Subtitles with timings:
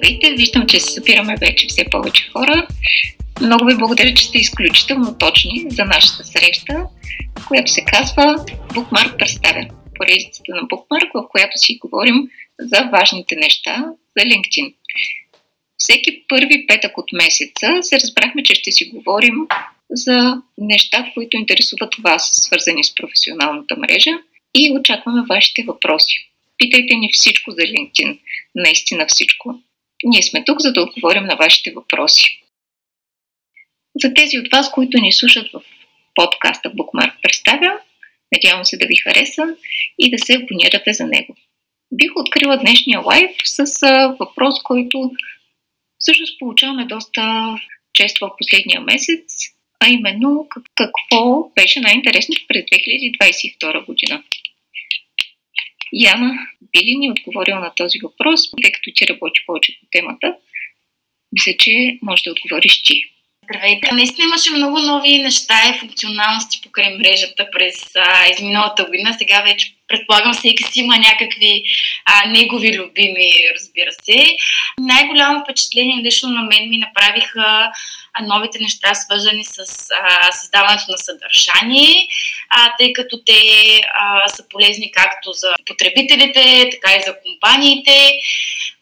[0.00, 0.32] Здравейте!
[0.32, 2.66] Виждам, че се събираме вече все повече хора.
[3.40, 6.84] Много ви благодаря, че сте изключително точни за нашата среща,
[7.48, 8.22] която се казва
[8.74, 9.66] Bookmark представя.
[9.94, 12.16] Поредицата на Bookmark, в която си говорим
[12.58, 13.84] за важните неща
[14.18, 14.74] за LinkedIn.
[15.76, 19.34] Всеки първи петък от месеца се разбрахме, че ще си говорим
[19.90, 24.10] за неща, които интересуват вас, свързани с професионалната мрежа
[24.54, 26.14] и очакваме вашите въпроси.
[26.58, 28.18] Питайте ни всичко за LinkedIn,
[28.54, 29.60] наистина всичко.
[30.04, 32.42] Ние сме тук, за да отговорим на вашите въпроси.
[33.96, 35.60] За тези от вас, които ни слушат в
[36.14, 37.78] подкаста Bookmark представя,
[38.34, 39.56] надявам се да ви хареса
[39.98, 41.36] и да се абонирате за него.
[41.92, 43.64] Бих открила днешния лайв с
[44.20, 45.10] въпрос, който
[45.98, 47.54] всъщност получаваме доста
[47.92, 49.46] често в последния месец,
[49.80, 54.22] а именно какво беше най-интересното през 2022 година.
[55.92, 56.38] Яна,
[56.72, 60.36] би ли ни отговорила на този въпрос, тъй като ти работи повече по темата?
[61.32, 63.04] Мисля, че може да отговориш ти.
[63.50, 63.88] Здравейте!
[63.92, 69.14] Наистина имаше много нови неща и функционалности покрай мрежата през а, изминалата година.
[69.18, 71.62] Сега вече предполагам всеки си има някакви
[72.06, 74.36] а, негови любими, разбира се.
[74.78, 77.70] Най-голямо впечатление лично на мен ми направиха
[78.22, 82.08] новите неща, свързани с а, създаването на съдържание,
[82.50, 83.40] а, тъй като те
[83.94, 88.12] а, са полезни както за потребителите, така и за компаниите.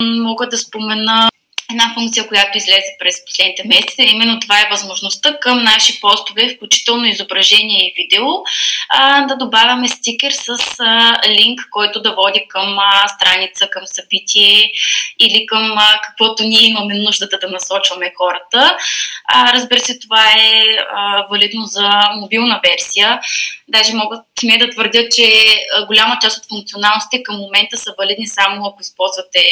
[0.03, 1.29] Мога да спомена
[1.71, 4.03] една функция, която излезе през последните месеци.
[4.03, 8.27] Именно това е възможността към наши постове, включително изображение и видео,
[9.29, 10.57] да добавяме стикер с
[11.29, 12.79] линк, който да води към
[13.17, 14.73] страница, към събитие
[15.19, 18.77] или към каквото ние имаме нуждата да насочваме хората.
[19.35, 20.63] Разбира се, това е
[21.31, 23.21] валидно за мобилна версия.
[23.69, 25.57] Даже могат сме да твърдя, че
[25.87, 29.43] голяма част от функционалностите към момента са валидни само ако използвате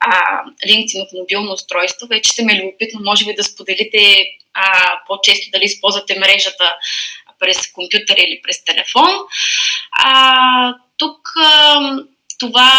[0.00, 4.24] а, LinkedIn от мобилно устройство, вече ще ме е любопитно, може би да споделите
[4.54, 6.76] а, по-често дали използвате мрежата
[7.38, 9.10] през компютър или през телефон.
[9.92, 11.80] А, тук а,
[12.38, 12.70] това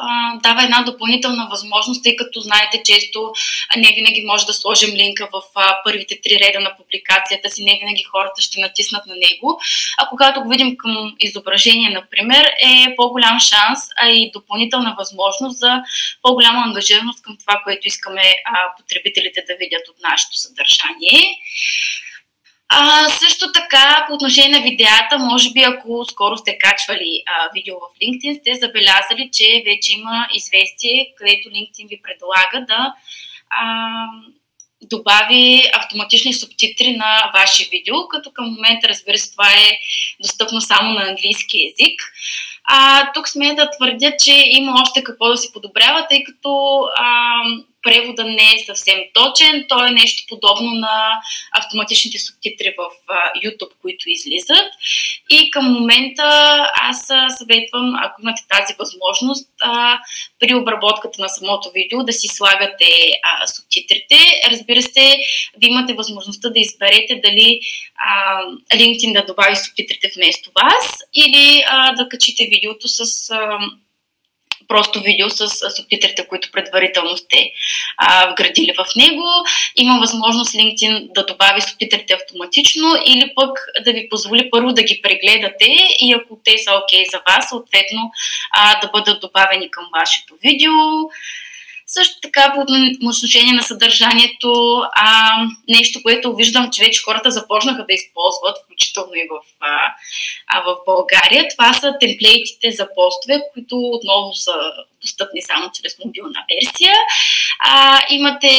[0.00, 3.32] а, дава една допълнителна възможност, тъй като знаете често
[3.76, 7.78] не винаги може да сложим линка в а, първите три реда на публикацията си, не
[7.78, 9.60] винаги хората ще натиснат на него.
[9.98, 15.82] А когато го видим към изображение, например, е по-голям шанс, а и допълнителна възможност за
[16.22, 21.22] по-голяма ангажираност към това, което искаме а, потребителите да видят от нашето съдържание.
[22.68, 27.74] А, също така, по отношение на видеята, може би ако скоро сте качвали а, видео
[27.74, 32.94] в LinkedIn, сте забелязали, че вече има известие, където LinkedIn ви предлага да
[33.50, 34.04] а,
[34.82, 39.78] добави автоматични субтитри на ваше видео, като към момента, разбира се, това е
[40.20, 42.00] достъпно само на английски язик.
[42.64, 47.40] А, тук сме да твърдя, че има още какво да се подобрява, тъй като а,
[47.82, 49.64] превода не е съвсем точен.
[49.68, 51.20] То е нещо подобно на
[51.52, 52.90] автоматичните субтитри в
[53.44, 54.68] YouTube, които излизат.
[55.30, 56.22] И към момента
[56.80, 57.06] аз
[57.38, 59.50] съветвам, ако имате тази възможност,
[60.38, 62.88] при обработката на самото видео да си слагате
[63.56, 64.16] субтитрите.
[64.50, 65.18] Разбира се,
[65.58, 67.60] ви имате възможността да изберете дали
[68.74, 71.64] LinkedIn да добави субтитрите вместо вас или
[71.96, 73.04] да качите видеото с
[74.68, 77.50] просто видео с субтитрите, които предварително сте
[77.96, 79.24] а, вградили в него.
[79.76, 85.00] Има възможност LinkedIn да добави субтитрите автоматично или пък да ви позволи първо да ги
[85.02, 85.66] прегледате
[86.00, 88.10] и ако те са окей okay за вас, съответно
[88.50, 90.72] а, да бъдат добавени към вашето видео.
[91.90, 92.60] Също така по
[93.08, 95.36] отношение на съдържанието, а,
[95.68, 99.40] нещо, което виждам, че вече хората започнаха да използват, включително и в,
[100.46, 104.52] а, в България, това са темплейтите за постове, които отново са
[105.00, 106.94] достъпни само чрез мобилна версия.
[107.60, 108.50] А, имате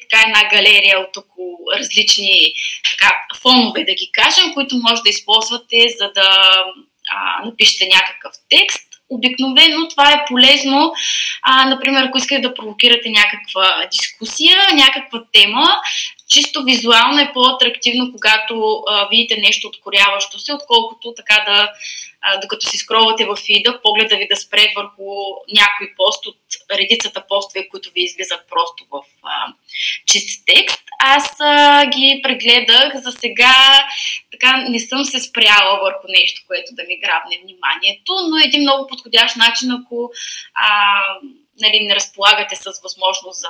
[0.00, 2.52] така една галерия от около различни
[2.90, 6.50] така, фонове, да ги кажем, които може да използвате, за да
[7.10, 10.92] а, напишете някакъв текст обикновено това е полезно,
[11.42, 15.66] а, например, ако искате да провокирате някаква дискусия, някаква тема,
[16.28, 21.72] чисто визуално е по-атрактивно, когато а, видите нещо откоряващо се, отколкото така да,
[22.20, 25.04] а, докато си скровате в фида, погледа ви да спре върху
[25.54, 26.36] някой пост от
[26.70, 29.52] редицата постове, които ви излизат просто в а,
[30.06, 30.82] чист текст.
[31.00, 33.88] Аз а, ги прегледах за сега,
[34.30, 38.60] така не съм се спряла върху нещо, което да ми грабне вниманието, но е един
[38.60, 40.10] много подходящ начин, ако
[40.54, 41.00] а,
[41.60, 43.48] нали, не разполагате с възможност за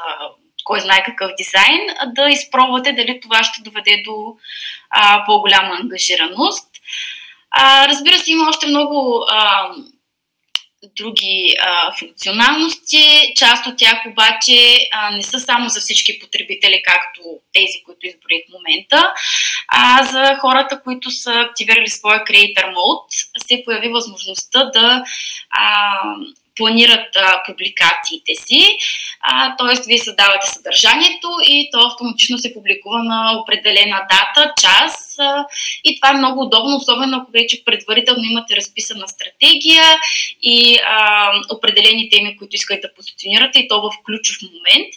[0.68, 4.36] кой знае какъв дизайн, да изпробвате дали това ще доведе до
[4.90, 6.68] а, по-голяма ангажираност.
[7.50, 9.68] А, разбира се, има още много а,
[10.96, 13.32] други а, функционалности.
[13.36, 17.20] Част от тях обаче а, не са само за всички потребители, както
[17.52, 19.12] тези, които изброих в момента,
[19.68, 25.04] а за хората, които са активирали своя Creator Mode, се появи възможността да
[25.50, 26.00] а,
[26.58, 28.78] планират а, публикациите си,
[29.58, 29.82] т.е.
[29.86, 35.44] вие създавате съдържанието и то автоматично се публикува на определена дата, час а,
[35.84, 39.84] и това е много удобно, особено ако вече предварително имате разписана стратегия
[40.42, 44.88] и а, определени теми, които искате да позиционирате и то в ключов момент.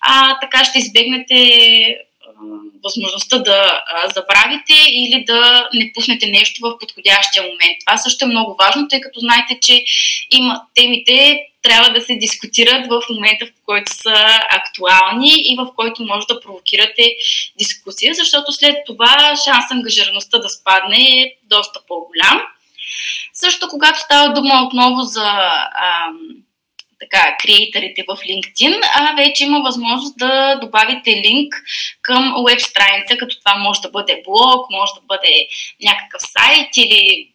[0.00, 2.09] А, така ще избегнете
[2.84, 3.82] възможността да
[4.14, 7.76] забравите или да не пуснете нещо в подходящия момент.
[7.86, 9.84] Това също е много важно, тъй като знаете, че
[10.30, 16.02] има темите трябва да се дискутират в момента, в който са актуални и в който
[16.02, 17.14] може да провокирате
[17.58, 22.42] дискусия, защото след това шанс ангажираността да спадне е доста по-голям.
[23.34, 26.18] Също когато става дума отново за ам,
[27.00, 31.54] така, креаторите в LinkedIn, а вече има възможност да добавите линк
[32.02, 35.46] към веб страница, като това може да бъде блог, може да бъде
[35.82, 37.28] някакъв сайт или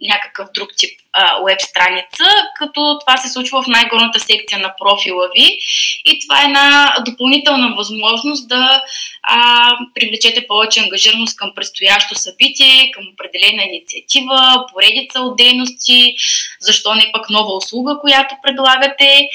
[0.00, 1.00] някакъв друг тип
[1.46, 2.24] веб страница,
[2.58, 5.58] като това се случва в най-горната секция на профила ви.
[6.04, 8.82] И това е една допълнителна възможност да
[9.22, 16.14] а, привлечете повече ангажираност към предстоящо събитие, към определена инициатива, поредица от дейности,
[16.60, 19.28] защо не пък нова услуга, която предлагате.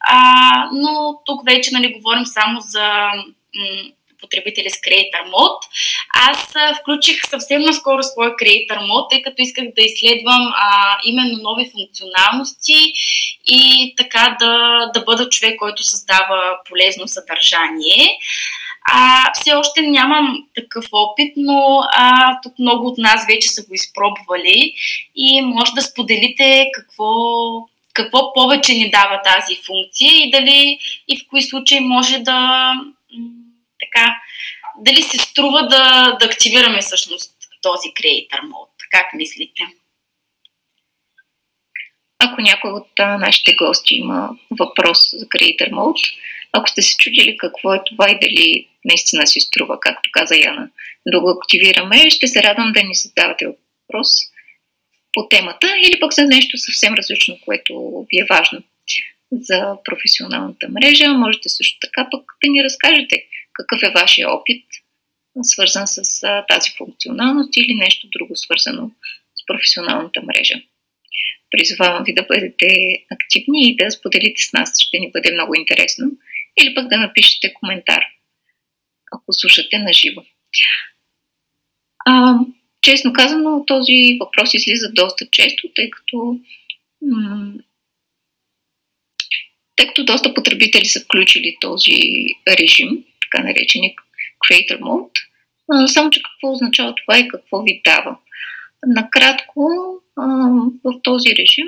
[0.00, 3.10] А, но тук вече нали, говорим само за
[4.24, 5.62] потребители с Creator Mode.
[6.28, 11.70] Аз включих съвсем наскоро своя Creator Mode, тъй като исках да изследвам а, именно нови
[11.70, 12.92] функционалности
[13.46, 18.18] и така да, да бъда човек, който създава полезно съдържание.
[18.92, 23.74] А, все още нямам такъв опит, но а, тук много от нас вече са го
[23.74, 24.74] изпробвали
[25.16, 27.04] и може да споделите какво,
[27.92, 30.78] какво повече ни дава тази функция и дали
[31.08, 32.72] и в кои случаи може да
[33.94, 34.16] така,
[34.78, 37.32] дали се струва да, да активираме всъщност
[37.62, 38.88] този Creator Mode?
[38.90, 39.62] Как мислите?
[42.18, 46.14] Ако някой от а, нашите гости има въпрос за Creator Mode,
[46.52, 50.68] ако сте се чудили какво е това и дали наистина си струва, както каза Яна,
[51.06, 54.08] да го активираме, ще се радвам да ни задавате въпрос
[55.12, 58.62] по темата или пък за нещо съвсем различно, което ви е важно
[59.32, 61.08] за професионалната мрежа.
[61.08, 63.24] Можете също така пък да ни разкажете
[63.54, 64.64] какъв е вашия опит,
[65.42, 68.90] свързан с а, тази функционалност или нещо друго свързано
[69.36, 70.54] с професионалната мрежа.
[71.50, 72.68] Призовавам ви да бъдете
[73.10, 76.06] активни и да споделите с нас, ще ни бъде много интересно.
[76.60, 78.04] Или пък да напишете коментар,
[79.12, 80.22] ако слушате на живо.
[82.82, 86.40] Честно казано, този въпрос излиза доста често, тъй като
[87.02, 87.52] м-
[89.76, 91.98] тъй като доста потребители са включили този
[92.48, 93.04] режим,
[93.34, 93.92] така наречения
[94.46, 95.18] Creator Mode.
[95.86, 98.16] Само, че какво означава това и какво ви дава?
[98.86, 99.70] Накратко,
[100.84, 101.66] в този режим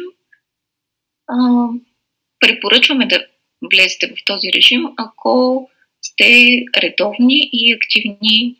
[2.41, 3.27] препоръчваме да
[3.73, 5.69] влезете в този режим, ако
[6.03, 8.57] сте редовни и активни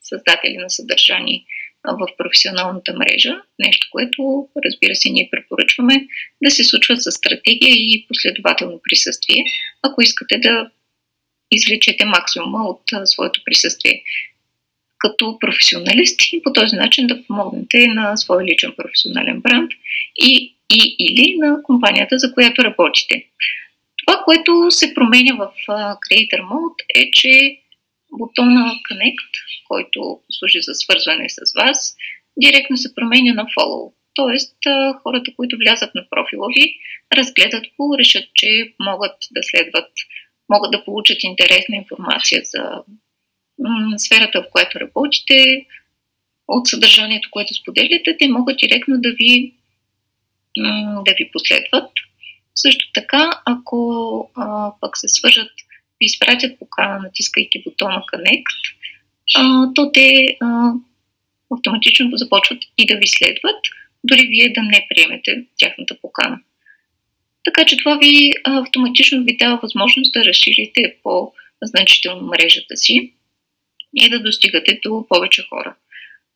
[0.00, 1.44] създатели на съдържание
[1.84, 3.36] в професионалната мрежа.
[3.58, 6.06] Нещо, което, разбира се, ние препоръчваме
[6.42, 9.44] да се случва с стратегия и последователно присъствие,
[9.82, 10.70] ако искате да
[11.50, 14.02] извлечете максимума от своето присъствие
[14.98, 19.70] като професионалист и по този начин да помогнете на своя личен професионален бранд
[20.16, 23.26] и, и или на компанията, за която работите.
[24.06, 27.58] Това, което се променя в Creator Mode е, че
[28.12, 29.32] бутона Connect,
[29.68, 31.96] който служи за свързване с вас,
[32.36, 33.92] директно се променя на Follow.
[34.14, 34.56] Тоест,
[35.02, 36.74] хората, които влязат на профила ви,
[37.12, 39.90] разгледат го, решат, че могат да следват
[40.48, 42.82] могат да получат интересна информация за
[43.98, 45.66] сферата, в която работите,
[46.48, 49.54] от съдържанието, което споделяте, те могат директно да ви,
[51.04, 51.90] да ви последват.
[52.54, 55.50] Също така, ако а, пък се свържат,
[56.00, 58.44] ви изпратят покана, натискайки бутона Connect,
[59.36, 60.72] а, то те а,
[61.50, 63.60] автоматично започват и да ви следват,
[64.04, 66.38] дори вие да не приемете тяхната покана.
[67.46, 73.12] Така че това ви автоматично ви дава възможност да разширите по-значително мрежата си
[73.96, 75.74] и да достигате до повече хора.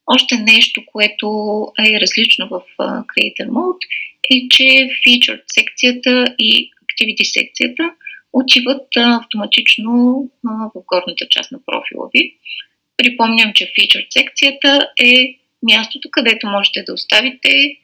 [0.06, 1.26] Още нещо, което
[1.80, 3.86] е различно в Creator Mode
[4.30, 7.90] е, че Featured секцията и Activity секцията
[8.32, 12.34] отиват автоматично в горната част на профила ви.
[12.96, 17.76] Припомням, че Featured секцията е мястото, където можете да оставите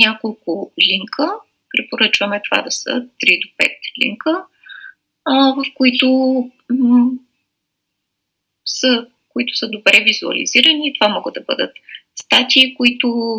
[0.00, 1.32] няколко линка.
[1.76, 3.06] Препоръчваме това да са 3
[3.42, 3.70] до 5
[4.04, 4.44] линка,
[5.56, 6.08] в които
[6.70, 7.10] м-
[8.66, 10.94] са, които са добре визуализирани.
[10.94, 11.72] Това могат да бъдат
[12.14, 13.38] статии, които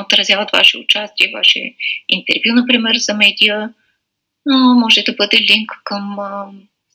[0.00, 1.74] отразяват ваше участие, ваше
[2.08, 3.70] интервю, например, за медиа.
[4.50, 6.46] А, може да бъде линк към а,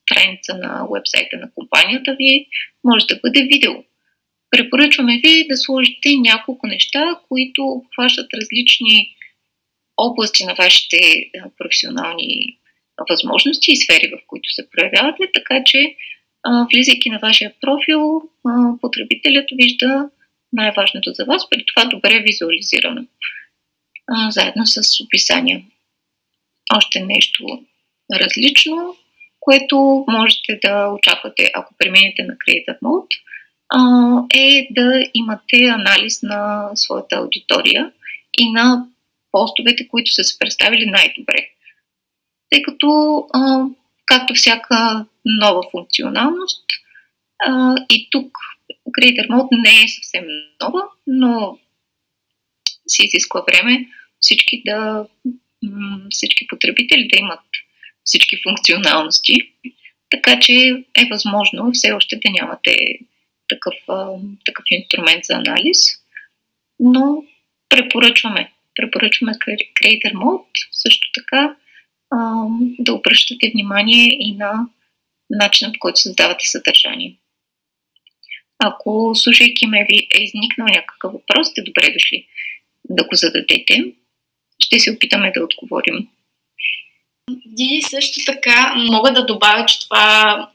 [0.02, 2.48] страница на вебсайта на компанията ви,
[2.84, 3.74] може да бъде видео.
[4.52, 9.16] Препоръчваме ви да сложите няколко неща, които обхващат различни
[9.98, 12.58] области на вашите професионални
[13.10, 15.96] възможности и сфери, в които се проявявате, така че
[16.74, 18.22] влизайки на вашия профил,
[18.82, 20.10] потребителят вижда
[20.54, 23.06] най-важното за вас, при това добре визуализирано,
[24.30, 25.64] заедно с описания.
[26.76, 27.66] Още нещо
[28.14, 28.96] различно
[29.46, 33.16] което можете да очаквате, ако преминете на Creator Mode,
[34.34, 37.92] е да имате анализ на своята аудитория
[38.38, 38.88] и на
[39.36, 41.50] постовете, които са се представили най-добре.
[42.50, 42.88] Тъй като,
[44.06, 46.66] както всяка нова функционалност,
[47.90, 48.38] и тук
[49.00, 50.26] Creator Mode не е съвсем
[50.62, 51.60] нова, но
[52.88, 53.88] си изисква време
[54.20, 55.08] всички да
[56.10, 57.46] всички потребители да имат
[58.04, 59.38] всички функционалности.
[60.10, 60.54] Така че
[60.96, 62.76] е възможно все още да нямате
[63.48, 63.74] такъв,
[64.46, 65.78] такъв инструмент за анализ,
[66.80, 67.24] но
[67.70, 68.52] препоръчваме.
[68.76, 71.56] Препоръчваме Creator Mode, също така
[72.80, 74.68] да обръщате внимание и на
[75.30, 77.16] начина по който създавате съдържание.
[78.60, 82.28] Ако слушайки ме ви е изникнал някакъв въпрос, сте добре дошли
[82.90, 83.94] да го зададете.
[84.60, 86.08] Ще се опитаме да отговорим
[87.58, 90.52] и също така мога да добавя, че това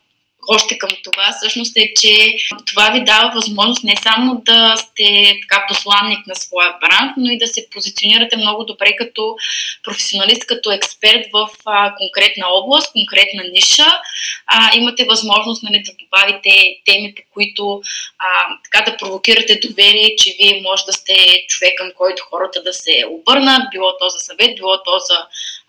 [0.49, 5.67] още към това, всъщност е, че това ви дава възможност не само да сте така
[5.69, 9.37] посланник на своя бранд, но и да се позиционирате много добре като
[9.83, 14.01] професионалист, като експерт в а, конкретна област, конкретна ниша.
[14.47, 16.51] А, имате възможност нали, да добавите
[16.85, 17.81] теми, по които
[18.19, 18.29] а,
[18.65, 23.05] така да провокирате доверие, че вие може да сте човек, към който хората да се
[23.11, 25.19] обърнат, било то за съвет, било то за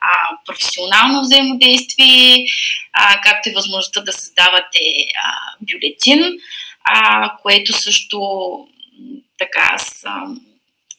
[0.01, 2.45] а, професионално взаимодействие,
[2.93, 4.79] а, както и възможността да създавате
[5.25, 6.37] а, бюлетин,
[6.83, 8.19] а, което също
[9.37, 10.25] така с, а,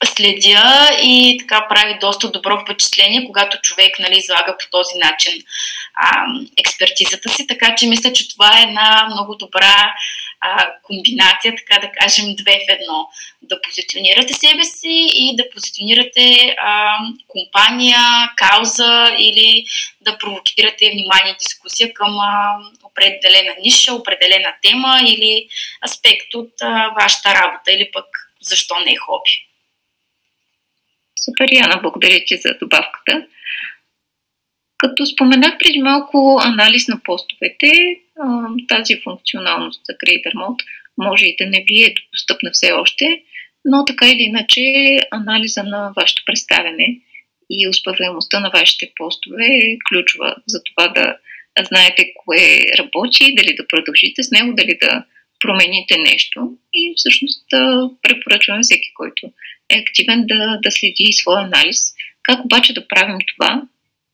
[0.05, 5.33] следя и така прави доста добро впечатление, когато човек нали, излага по този начин
[5.95, 6.25] а,
[6.59, 7.47] експертизата си.
[7.47, 9.95] Така че мисля, че това е една много добра
[10.43, 13.09] а, комбинация, така да кажем, две в едно.
[13.43, 16.97] Да позиционирате себе си и да позиционирате а,
[17.29, 17.99] компания,
[18.37, 19.65] кауза или
[20.01, 25.49] да провокирате внимание и дискусия към а, определена ниша, определена тема или
[25.87, 28.07] аспект от а, вашата работа или пък
[28.41, 29.47] защо не е хоби.
[31.25, 33.27] Супер, Яна, благодаря ти за добавката.
[34.83, 37.73] Като споменах преди малко анализ на постовете,
[38.69, 40.65] тази функционалност за Creator Mode
[40.99, 43.23] може и да не ви е достъпна все още,
[43.65, 44.63] но така или иначе
[45.11, 46.87] анализа на вашето представяне
[47.51, 51.17] и успеваемостта на вашите постове е ключова за това да
[51.61, 55.05] знаете кое работи, дали да продължите с него, дали да
[55.41, 56.53] промените нещо.
[56.73, 57.45] И всъщност
[58.03, 59.27] препоръчваме всеки, който
[59.71, 61.79] е активен да, да следи своя анализ.
[62.23, 63.63] Как обаче да правим това?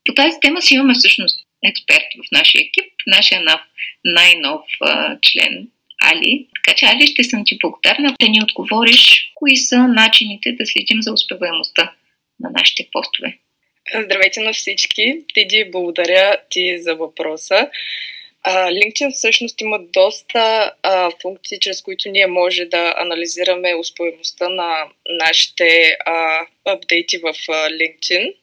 [0.09, 3.61] По тази тема си имаме всъщност експерт в нашия екип, нашия нов,
[4.05, 5.69] най-нов а, член
[6.05, 6.47] Али.
[6.55, 11.03] Така че, Али, ще съм ти благодарна да ни отговориш кои са начините да следим
[11.03, 11.93] за успеваемостта
[12.41, 13.39] на нашите постове.
[14.05, 15.25] Здравейте на всички!
[15.35, 17.71] Теди, благодаря ти за въпроса.
[18.47, 25.97] LinkedIn всъщност има доста а, функции, чрез които ние може да анализираме успеваемостта на нашите
[26.65, 28.35] апдейти в а, LinkedIn.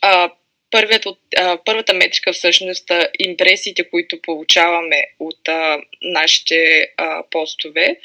[0.00, 0.30] А,
[0.70, 7.96] първият от, а, първата метрика всъщност е импресиите, които получаваме от а, нашите а, постове.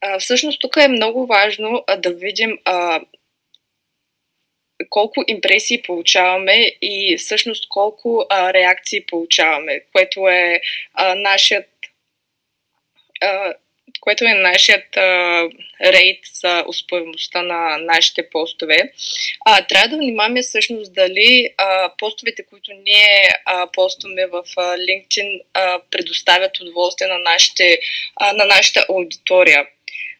[0.00, 3.00] А, всъщност тук е много важно а, да видим а,
[4.90, 10.60] колко импресии получаваме и всъщност колко а, реакции получаваме, което е
[10.94, 11.68] а, нашият
[13.20, 13.54] а,
[14.00, 15.42] което е нашият а,
[15.84, 18.92] рейд за успеваемостта на нашите постове.
[19.44, 25.40] А, трябва да внимаваме всъщност дали а, постовете, които ние а, постваме в а, LinkedIn,
[25.54, 27.78] а, предоставят удоволствие на, нашите,
[28.16, 29.66] а, на нашата аудитория.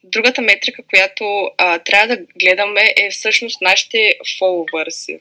[0.04, 5.18] Другата метрика, която а, трябва да гледаме е всъщност нашите фоловърси.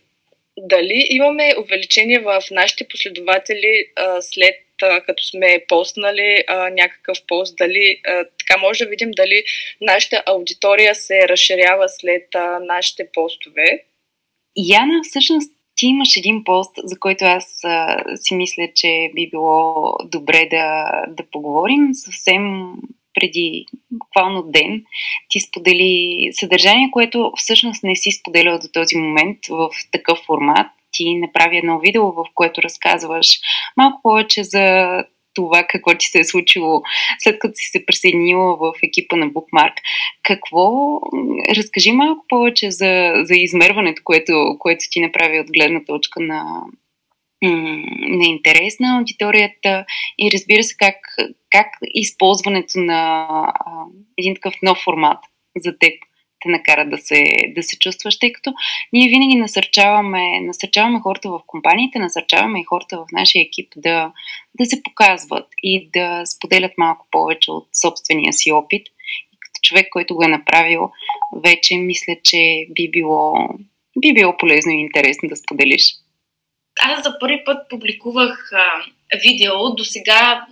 [0.58, 8.02] Дали имаме увеличение в нашите последователи а, след като сме постнали а, някакъв пост, дали
[8.08, 9.44] а, така може да видим дали
[9.82, 13.84] нашата аудитория се разширява след а, нашите постове.
[14.56, 19.94] Яна, всъщност ти имаш един пост, за който аз а, си мисля, че би било
[20.06, 21.90] добре да, да поговорим.
[21.94, 22.42] Съвсем
[23.14, 24.84] преди буквално ден
[25.30, 30.68] ти сподели съдържание, което всъщност не си споделял до този момент в такъв формат.
[30.96, 33.40] Ти направи едно видео, в което разказваш
[33.78, 35.04] малко повече за
[35.36, 36.82] това какво ти се е случило
[37.20, 39.74] след като си се присъединила в екипа на Bookmark.
[40.24, 41.00] Какво?
[41.58, 46.62] Разкажи малко повече за, за измерването, което, което ти направи от гледна точка на,
[48.10, 49.86] на интерес на аудиторията
[50.20, 50.96] и разбира се как,
[51.52, 53.72] как използването на а,
[54.18, 55.20] един такъв нов формат
[55.58, 55.94] за теб
[56.46, 57.26] те накара да се,
[57.56, 58.54] да се чувстваш, тъй като
[58.94, 64.12] ние винаги насърчаваме, насърчаваме хората в компаниите, насърчаваме и хората в нашия екип да,
[64.60, 68.88] да се показват и да споделят малко повече от собствения си опит.
[69.34, 70.90] И като човек, който го е направил,
[71.36, 73.50] вече мисля, че би било,
[74.02, 75.84] би било полезно и интересно да споделиш.
[76.82, 78.84] Аз за първи път публикувах а,
[79.24, 79.76] видео.
[79.76, 80.46] До сега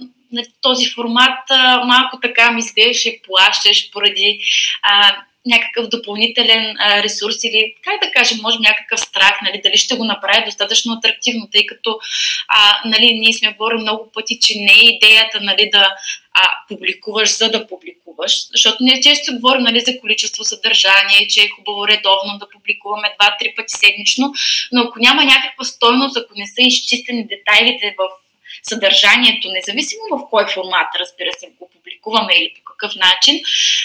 [0.62, 4.40] този формат а, малко така ми изглеждаше плащеш поради
[4.84, 9.96] а, някакъв допълнителен а, ресурс или, как да кажем, може някакъв страх, нали, дали ще
[9.96, 12.00] го направя достатъчно атрактивно, тъй като
[12.48, 15.96] а, нали, ние сме говорили много пъти, че не е идеята нали, да
[16.34, 21.50] а, публикуваш, за да публикуваш, защото ние често говорим нали, за количество съдържание, че е
[21.50, 24.34] хубаво редовно да публикуваме два-три пъти седмично,
[24.72, 28.23] но ако няма някаква стойност, ако не са изчистени детайлите в
[28.64, 33.42] съдържанието, независимо в кой формат, разбира се, го публикуваме или по какъв начин,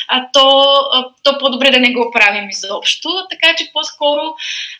[0.09, 3.09] а, то, а, то по-добре да не го правим изобщо.
[3.31, 4.35] Така че по-скоро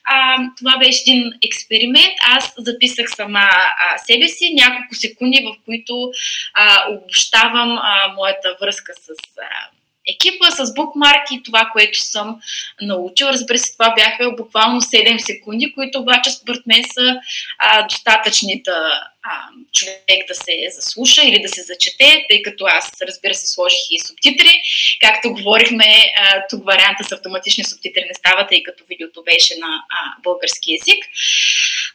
[0.05, 2.15] а, това беше един експеримент.
[2.27, 6.11] Аз записах сама а, себе си няколко секунди, в които
[6.55, 9.09] а, обобщавам а, моята връзка с.
[9.39, 12.41] А, екипа с букмарки, това, което съм
[12.83, 13.27] научил.
[13.27, 17.17] Разбира се, това бяха буквално 7 секунди, които обаче според мен са
[17.59, 22.93] а, достатъчни да а, човек да се заслуша или да се зачете, тъй като аз,
[23.03, 24.63] разбира се, сложих и субтитри.
[25.01, 29.83] Както говорихме, а, тук варианта с автоматични субтитри не става, тъй като видеото беше на
[29.91, 31.05] а, български язик.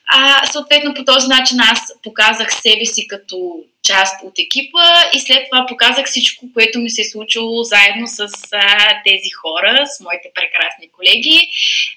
[0.07, 5.43] А, съответно, по този начин аз показах себе си като част от екипа и след
[5.51, 10.31] това показах всичко, което ми се е случило заедно с а, тези хора, с моите
[10.35, 11.49] прекрасни колеги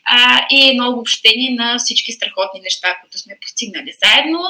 [0.04, 4.40] а, и едно обобщение на всички страхотни неща, които сме постигнали заедно.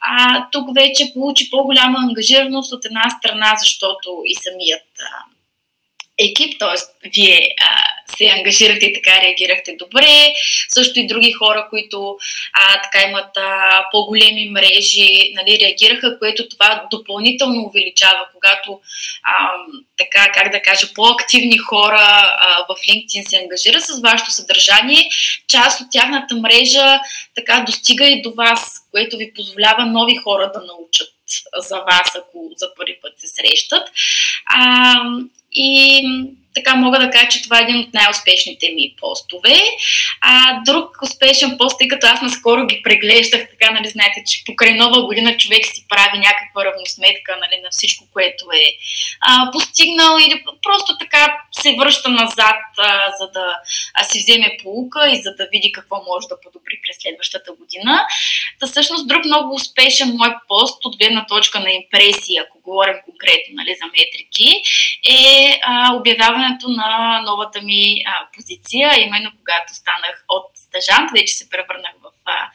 [0.00, 0.09] А,
[0.52, 5.29] тук вече получи по-голяма ангажираност от една страна, защото и самият а,
[6.20, 7.08] екип, т.е.
[7.14, 7.82] вие а,
[8.16, 10.34] се ангажирахте и така реагирахте добре.
[10.68, 12.16] Също и други хора, които
[12.52, 18.80] а, така имат а, по-големи мрежи, нали, реагираха, което това допълнително увеличава, когато
[19.22, 19.50] а,
[19.98, 25.08] така, как да кажа, по-активни хора а, в LinkedIn се ангажира с вашето съдържание,
[25.48, 27.00] част от тяхната мрежа
[27.34, 31.08] така достига и до вас, което ви позволява нови хора да научат
[31.56, 33.88] за вас, ако за първи път се срещат.
[34.46, 35.02] А,
[35.52, 36.02] и
[36.54, 39.60] така мога да кажа, че това е един от най-успешните ми постове.
[40.20, 44.74] А друг успешен пост, тъй като аз наскоро ги преглеждах, така, нали, знаете, че покрай
[44.74, 48.66] нова година човек си прави някаква равносметка нали, на всичко, което е
[49.20, 53.46] а, постигнал или просто така се връща назад, а, за да
[53.94, 58.06] а, си вземе полука и за да види какво може да подобри през следващата година.
[58.60, 63.50] Та всъщност друг много успешен мой пост от гледна точка на импресии, ако говорим конкретно
[63.54, 64.50] нали, за метрики,
[65.20, 71.50] е а, обявяването на новата ми а, позиция, именно когато станах от стажант, вече се
[71.50, 72.50] превърнах в а,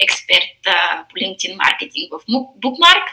[0.00, 2.20] експерт а, по LinkedIn маркетинг в
[2.62, 3.06] Bookmark.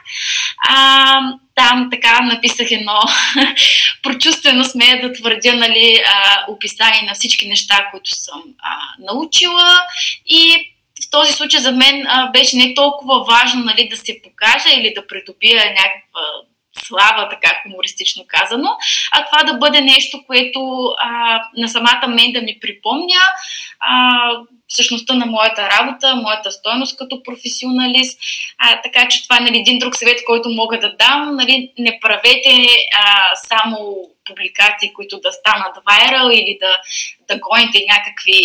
[0.70, 1.20] А,
[1.56, 3.00] там така написах едно
[4.04, 9.80] прочувствено смея да твърдя нали, а, описание на всички неща, които съм а, научила
[10.26, 10.72] и
[11.08, 14.94] в този случай за мен а, беше не толкова важно нали, да се покажа или
[14.94, 16.22] да придобия някаква
[16.86, 18.70] слава, така хумористично казано,
[19.12, 23.22] а това да бъде нещо, което а, на самата мен да ми припомня
[23.80, 24.30] а,
[24.70, 28.20] същността на моята работа, моята стойност като професионалист.
[28.58, 31.36] А, така че това е нали, един друг съвет, който мога да дам.
[31.36, 32.68] Нали, не правете
[33.00, 33.78] а, само
[34.28, 36.74] публикации, които да станат вайрал или да,
[37.30, 38.40] да гоните някакви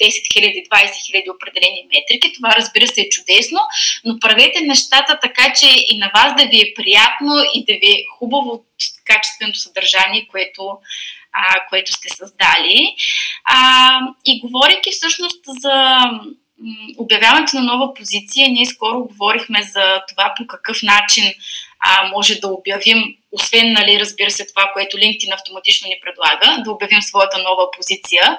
[0.00, 0.88] 10 000, 20
[1.26, 2.34] 000 определени метрики.
[2.36, 3.60] Това разбира се е чудесно,
[4.04, 7.90] но правете нещата така, че и на вас да ви е приятно и да ви
[7.92, 8.66] е хубаво от
[9.04, 10.78] качественото съдържание, което
[11.34, 12.94] а, което сте създали.
[13.44, 15.98] А, и говорейки всъщност за
[16.98, 21.24] обявяването на нова позиция, ние скоро говорихме за това по какъв начин
[21.86, 26.70] а, може да обявим, освен, нали, разбира се, това, което LinkedIn автоматично ни предлага, да
[26.70, 28.38] обявим своята нова позиция,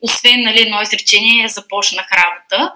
[0.00, 2.72] освен нали, едно изречение започнах работа.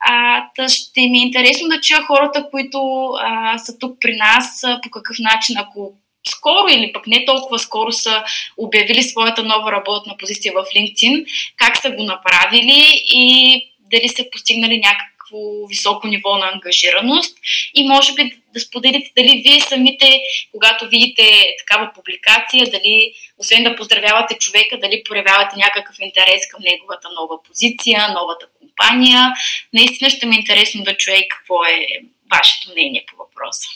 [0.00, 2.78] А, тъж ще ми е интересно да чуя хората, които
[3.20, 4.46] а, са тук при нас,
[4.82, 5.92] по какъв начин, ако
[6.28, 8.24] скоро или пък не толкова скоро са
[8.56, 11.26] обявили своята нова работна позиция в LinkedIn,
[11.56, 14.80] как са го направили и дали са постигнали
[15.28, 17.38] някакво високо ниво на ангажираност
[17.74, 20.20] и може би да споделите дали вие самите,
[20.52, 21.22] когато видите
[21.58, 28.08] такава публикация, дали освен да поздравявате човека, дали проявявате някакъв интерес към неговата нова позиция,
[28.08, 29.32] новата компания.
[29.74, 31.86] Наистина ще ми е интересно да чуя какво е
[32.32, 33.68] вашето мнение по въпроса.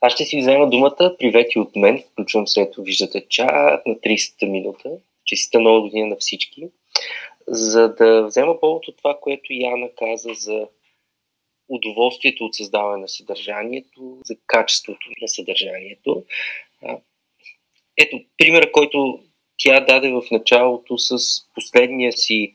[0.00, 1.16] Аз ще си взема думата.
[1.18, 2.02] Привети от мен.
[2.12, 4.88] Включвам се, ето виждате, чак на 30-та минута.
[5.24, 6.62] Честита нова година на всички.
[7.48, 10.68] За да взема повод от това, което Яна каза за
[11.68, 16.24] удоволствието от създаване на съдържанието, за качеството на съдържанието.
[17.96, 19.20] Ето, примера, който
[19.56, 21.18] тя даде в началото с
[21.54, 22.54] последния си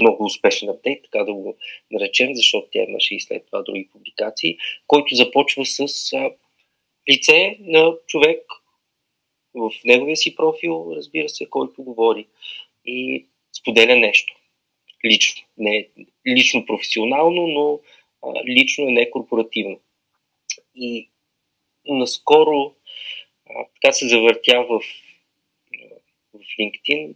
[0.00, 1.56] много успешен апдейт, така да го
[1.90, 5.86] наречем, защото тя имаше и след това други публикации, който започва с
[7.10, 8.40] лице на човек
[9.54, 12.26] в неговия си профил, разбира се, който говори
[12.84, 13.26] и
[13.58, 14.34] споделя нещо.
[15.04, 15.44] Лично.
[15.58, 15.88] Не
[16.28, 17.80] лично професионално, но
[18.22, 19.80] а, лично, не корпоративно.
[20.74, 21.10] И
[21.86, 22.74] наскоро
[23.50, 24.80] а, така се завъртя в,
[26.34, 27.14] в LinkedIn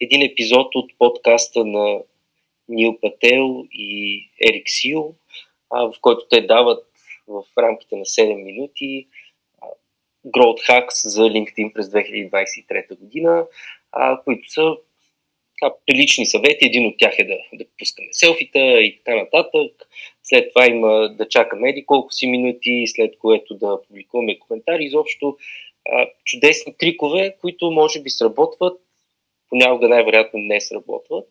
[0.00, 2.02] един епизод от подкаста на
[2.68, 5.14] Нил Пател и Ерик Сил,
[5.70, 6.86] а, в който те дават
[7.28, 9.08] в рамките на 7 минути
[10.26, 13.46] Growth Hacks за LinkedIn през 2023 година,
[13.92, 14.76] а, които са
[15.62, 16.66] а, прилични съвети.
[16.66, 19.88] Един от тях е да, да пускаме селфита и така нататък.
[20.22, 24.84] След това има да чакаме еди колко си минути, след което да публикуваме коментари.
[24.84, 25.36] Изобщо
[25.88, 28.80] а, чудесни трикове, които може би сработват,
[29.48, 31.28] понякога най-вероятно не сработват.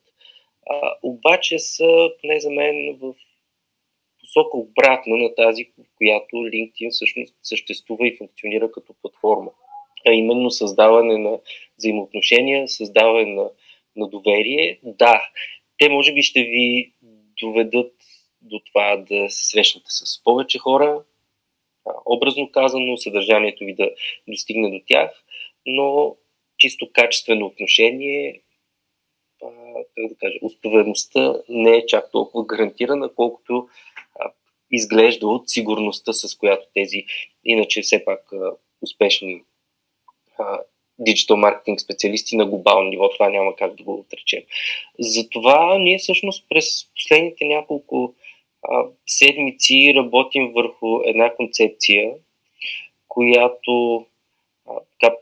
[0.70, 3.14] А, обаче са, поне за мен, в
[4.20, 9.52] посока обратна на тази, в която LinkedIn всъщност съществува и функционира като платформа.
[10.08, 11.40] А именно създаване на
[11.78, 13.50] взаимоотношения, създаване на,
[13.96, 14.80] на доверие.
[14.84, 15.30] Да,
[15.78, 16.94] те може би ще ви
[17.42, 17.94] доведат
[18.42, 21.04] до това да се срещнете с повече хора,
[22.06, 23.92] образно казано, съдържанието ви да
[24.28, 25.24] достигне до тях,
[25.66, 26.16] но
[26.58, 28.42] чисто качествено отношение,
[29.96, 33.70] как да кажа, успеваемостта не е чак толкова гарантирана, колкото
[34.72, 37.06] изглежда от сигурността, с която тези,
[37.44, 38.32] иначе все пак
[38.82, 39.44] успешни
[41.00, 44.44] диджитал маркетинг специалисти на глобално ниво, това няма как да го отречем.
[45.00, 48.14] Затова ние всъщност през последните няколко
[48.64, 52.14] а, седмици работим върху една концепция,
[53.08, 54.06] която
[54.70, 55.16] а, така,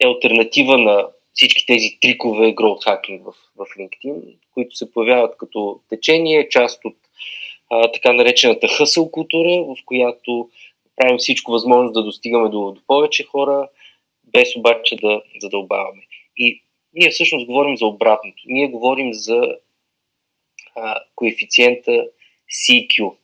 [0.00, 5.80] е альтернатива на всички тези трикове growth hacking в, в LinkedIn, които се появяват като
[5.88, 6.96] течение, част от
[7.70, 10.50] а, така наречената хъсъл култура, в която
[10.96, 13.68] правим всичко възможно да достигаме до, до повече хора,
[14.32, 16.02] без обаче да задълбаваме.
[16.36, 16.62] И
[16.94, 18.42] ние всъщност говорим за обратното.
[18.46, 19.56] Ние говорим за
[20.76, 22.08] а, коефициента
[22.50, 23.14] CQ.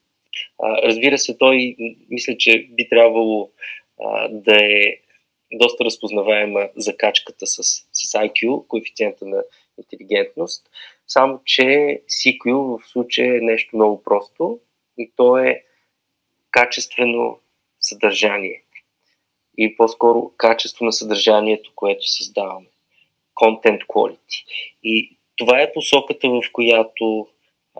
[0.62, 1.76] А, разбира се, той
[2.10, 3.50] мисля, че би трябвало
[4.02, 4.96] а, да е
[5.52, 7.62] доста разпознаваема закачката с,
[7.92, 9.42] с IQ, коефициента на
[9.78, 10.70] интелигентност.
[11.06, 11.62] Само, че
[12.08, 14.60] CQ в случая е нещо много просто
[14.98, 15.62] и то е
[16.50, 17.40] качествено
[17.80, 18.63] съдържание.
[19.58, 22.66] И по-скоро качество на съдържанието, което създаваме.
[23.42, 24.44] Content quality.
[24.82, 27.26] И това е посоката, в която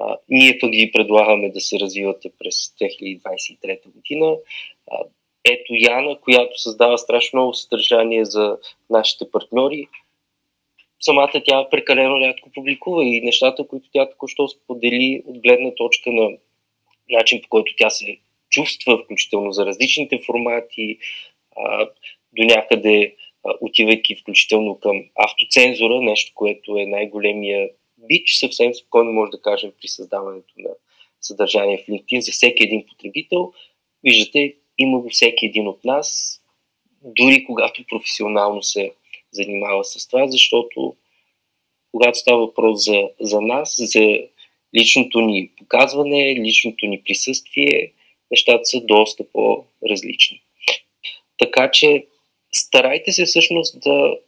[0.01, 4.37] а, ние пък ви предлагаме да се развивате през 2023 година.
[4.91, 4.99] А,
[5.45, 8.59] ето Яна, която създава страшно много съдържание за
[8.91, 9.89] нашите партньори,
[11.01, 16.31] самата тя прекалено рядко публикува и нещата, които тя току-що сподели от гледна точка на
[17.11, 18.17] начин по който тя се
[18.51, 20.99] чувства, включително за различните формати,
[22.33, 23.15] до някъде
[23.61, 29.89] отивайки включително към автоцензура, нещо, което е най-големия бич, съвсем спокойно може да кажем при
[29.89, 30.71] създаването на
[31.21, 33.53] съдържание в LinkedIn за всеки един потребител.
[34.05, 36.41] Виждате, има го всеки един от нас,
[37.03, 38.93] дори когато професионално се
[39.33, 40.97] занимава с това, защото
[41.93, 44.19] когато става въпрос за, за нас, за
[44.77, 47.93] личното ни показване, личното ни присъствие,
[48.31, 50.43] нещата са доста по-различни.
[51.39, 52.07] Така че
[52.53, 54.19] старайте се всъщност да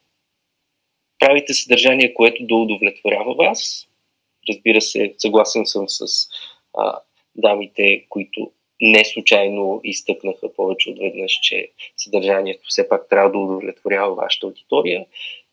[1.18, 3.88] правите съдържание, което да удовлетворява вас.
[4.48, 6.28] Разбира се, съгласен съм с
[6.78, 6.98] а,
[7.36, 14.14] дамите, които не случайно изтъкнаха повече от веднъж, че съдържанието все пак трябва да удовлетворява
[14.14, 15.06] вашата аудитория.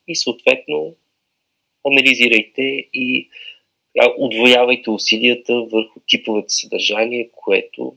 [0.08, 0.96] И съответно
[1.86, 2.62] анализирайте
[2.94, 3.30] и
[4.18, 7.96] отвоявайте усилията върху типовете съдържание, което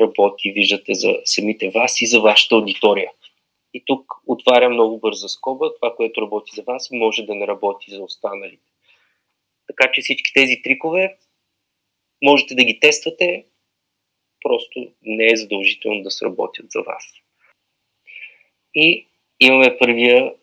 [0.00, 3.10] работи, виждате за самите вас и за вашата аудитория.
[3.74, 5.74] И тук отваря много бърза скоба.
[5.74, 8.72] Това, което работи за вас, може да не работи за останалите.
[9.66, 11.16] Така че всички тези трикове
[12.22, 13.44] можете да ги тествате,
[14.40, 17.04] просто не е задължително да сработят за вас.
[18.74, 19.06] И
[19.40, 20.34] имаме първия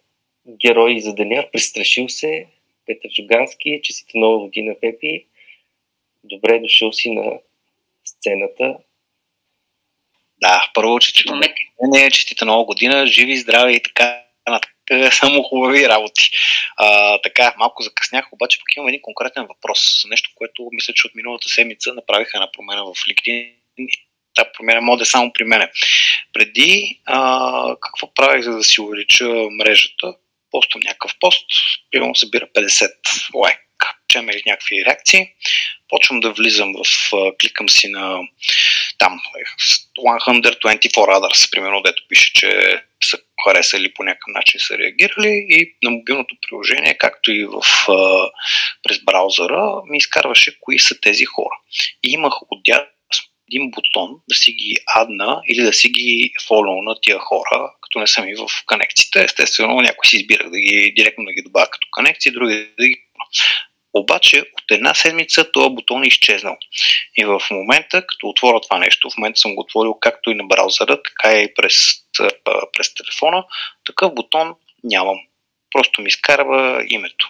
[0.48, 2.48] герой за деня, престрашил се,
[2.86, 5.26] Петър Жугански, честита нова година, Пепи.
[6.24, 7.40] Добре дошъл си на
[8.06, 8.78] сцената.
[10.44, 11.24] Да, първо, че
[11.82, 14.74] не е честита нова година, живи, здрави и така нататък,
[15.14, 16.30] само хубави работи.
[16.78, 20.04] А, така, малко закъснях, обаче пък имам един конкретен въпрос.
[20.10, 23.54] Нещо, което мисля, че от миналата седмица направиха една промена в LinkedIn
[24.36, 25.72] тази промяна може да е само при мене.
[26.34, 30.16] Преди, а, какво правих, за да си увелича мрежата?
[30.52, 31.46] Постам някакъв пост,
[31.92, 32.92] примерно събира 50
[33.36, 33.60] лайк,
[34.14, 35.28] чема или някакви реакции.
[35.90, 38.20] Почвам да влизам в, кликам си на
[38.98, 39.20] там
[40.00, 45.92] 124 others, примерно, дето пише, че са харесали по някакъв начин са реагирали и на
[45.92, 47.62] мобилното приложение, както и в,
[48.84, 51.56] през браузъра, ми изкарваше кои са тези хора.
[52.04, 52.88] И имах отдясно
[53.52, 58.00] един бутон да си ги адна или да си ги фолоу на тия хора, като
[58.00, 59.24] не са ми в конекциите.
[59.24, 62.96] Естествено, някой си избирах да ги директно да ги добавя като конекции, други да ги
[63.94, 66.58] обаче от една седмица този бутон е изчезнал.
[67.16, 70.44] И в момента, като отворя това нещо, в момента съм го отворил както и на
[70.44, 71.94] браузъра, така и през,
[72.74, 73.46] през телефона,
[73.86, 75.20] такъв бутон нямам.
[75.72, 77.30] Просто ми изкарва името.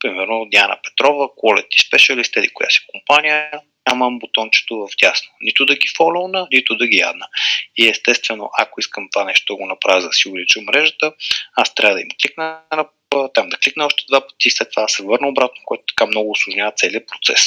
[0.00, 3.50] Примерно Диана Петрова, Quality Specialist, еди коя си компания,
[3.88, 5.30] нямам бутончето в дясно.
[5.40, 7.28] Нито да ги фолоуна, нито да ги ядна.
[7.76, 11.12] И естествено, ако искам това нещо го направя, за да си увелича мрежата,
[11.56, 12.86] аз трябва да им кликна на
[13.34, 16.30] там да кликна още два пъти, след това да се върна обратно, което така много
[16.30, 17.40] осложнява целият процес.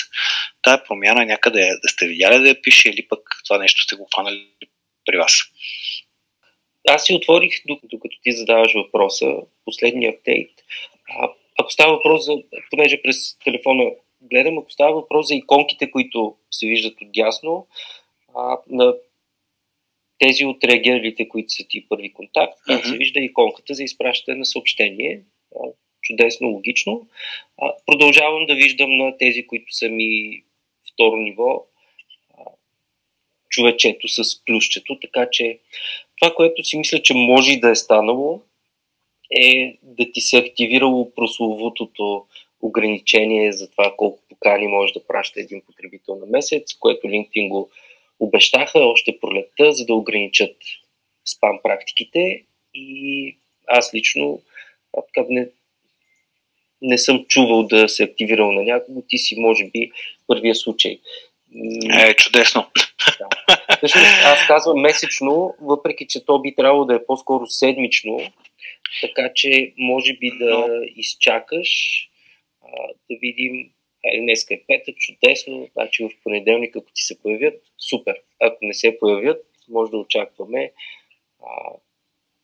[0.62, 4.08] Тая промяна някъде да сте видяли да я пише или пък това нещо сте го
[4.15, 4.47] фанали
[5.06, 5.41] при вас.
[6.88, 10.51] Аз си отворих, докато ти задаваш въпроса, последния апдейт.
[11.10, 12.34] А, ако става въпрос за,
[12.69, 13.91] понеже през телефона
[14.22, 17.68] гледам, ако става въпрос за иконките, които се виждат от дясно,
[18.36, 18.96] а, на
[20.20, 22.86] тези от реагиралите, които са ти първи контакт, mm-hmm.
[22.86, 25.22] се вижда иконката за изпращане на съобщение.
[26.02, 27.08] Чудесно, логично.
[27.62, 30.44] А, продължавам да виждам на тези, които са ми
[30.94, 31.66] второ ниво,
[33.52, 35.60] човечето с плюсчето, така че
[36.18, 38.42] това, което си мисля, че може да е станало,
[39.32, 42.26] е да ти се активирало прословутото
[42.62, 47.69] ограничение за това колко покани може да праща един потребител на месец, което LinkedIn го
[48.19, 50.56] обещаха още пролетта, за да ограничат
[51.26, 52.43] спам практиките
[52.74, 54.41] и аз лично
[55.13, 55.47] така, не,
[56.82, 59.04] не съм чувал да се активирал на някого.
[59.08, 59.91] Ти си, може би,
[60.28, 61.00] първия случай.
[62.00, 62.65] Е, чудесно.
[63.19, 63.28] Да.
[63.78, 68.19] Всъщност, аз казвам месечно, въпреки че то би трябвало да е по-скоро седмично,
[69.02, 71.69] така че може би да изчакаш
[73.10, 73.72] да видим,
[74.22, 78.22] днес е петък, чудесно, значи в понеделник, ако ти се появят, супер.
[78.40, 80.72] Ако не се появят, може да очакваме
[81.44, 81.74] а,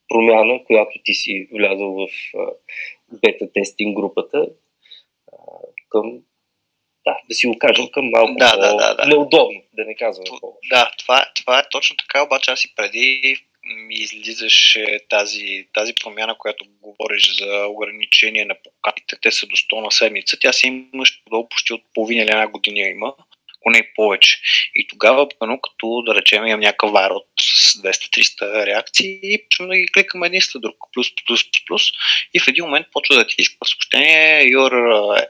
[0.08, 2.48] промяна, която ти си влязъл в а,
[3.12, 4.50] бета-тестинг групата
[5.34, 5.38] а,
[5.90, 6.22] към
[7.06, 9.06] да, да си го кажем към малко да, да, да, да.
[9.06, 10.70] неудобно, да не казвам повече.
[10.70, 13.36] Да, това, това е точно така, обаче аз и преди
[13.76, 19.16] ми излизаше тази, тази промяна, която говориш за ограничение на поканите.
[19.22, 20.38] Те са до 100 на седмица.
[20.40, 23.14] Тя си имаш долу почти от половина или една година има,
[23.60, 24.40] ако не повече.
[24.76, 29.78] И тогава, пъно, като да речем, имам някакъв вайрал с 200-300 реакции и почвам да
[29.78, 31.82] ги кликам един след друг, плюс, плюс, плюс.
[32.34, 35.28] И в един момент почва да ти иска съобщение, your,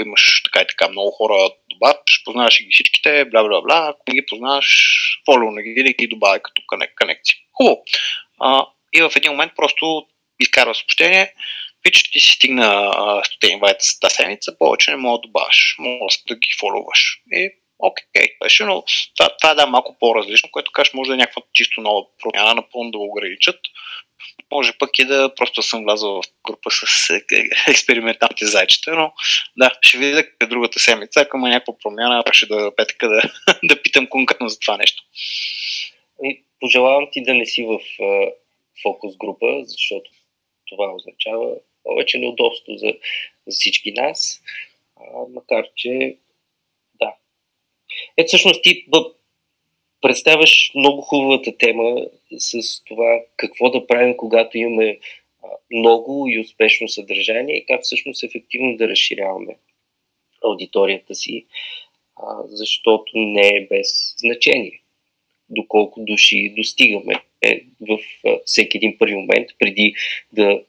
[0.00, 3.86] имаш така и така много хора добавяш, познаваш ги всичките, бла, бла, бла.
[3.90, 4.66] Ако не ги познаваш,
[5.24, 6.62] фолио на ги, ги добавя като
[6.98, 7.36] конекция.
[7.52, 7.82] Хубаво.
[8.40, 10.06] А, и в един момент просто
[10.40, 11.32] изкарва съобщение,
[11.84, 12.92] виж, ти си стигна
[13.42, 17.20] 100 инвайт с тази седмица, повече не мога да добавяш, може да ги фоловаш.
[17.32, 18.84] И окей, okay, беше, но
[19.16, 22.54] това, това е да малко по-различно, което кажеш, може да е някаква чисто нова промяна,
[22.54, 23.60] напълно да го ограничат.
[24.52, 29.12] Може пък и да просто съм влязъл в група с е, е, експерименталните зайчета, но
[29.56, 33.22] да, ще видя другата седмица, ако има някаква промяна, ще да петъка да,
[33.64, 35.02] да питам конкретно за това нещо.
[36.24, 37.80] И пожелавам ти да не си в
[38.82, 40.10] фокус група, защото
[40.66, 42.86] това означава повече неудобство за,
[43.46, 44.42] за всички нас.
[44.96, 45.02] А,
[45.34, 46.16] макар че
[46.94, 47.14] да.
[48.16, 48.86] Ето всъщност ти
[50.06, 52.06] представяш много хубавата тема
[52.38, 54.98] с това какво да правим, когато имаме
[55.72, 59.56] много и успешно съдържание и как всъщност ефективно да разширяваме
[60.44, 61.46] аудиторията си,
[62.44, 64.80] защото не е без значение.
[65.50, 67.98] Доколко души достигаме е, в
[68.44, 69.94] всеки един първи момент, преди
[70.32, 70.62] да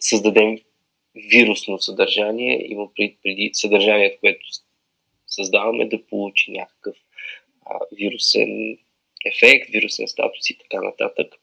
[0.00, 0.58] създадем
[1.14, 2.88] вирусно съдържание, има
[3.22, 4.46] преди съдържанието, което
[5.26, 6.96] създаваме да получи някакъв
[7.70, 8.78] а, вирусен
[9.26, 11.34] ефект, вирусен статус и така нататък.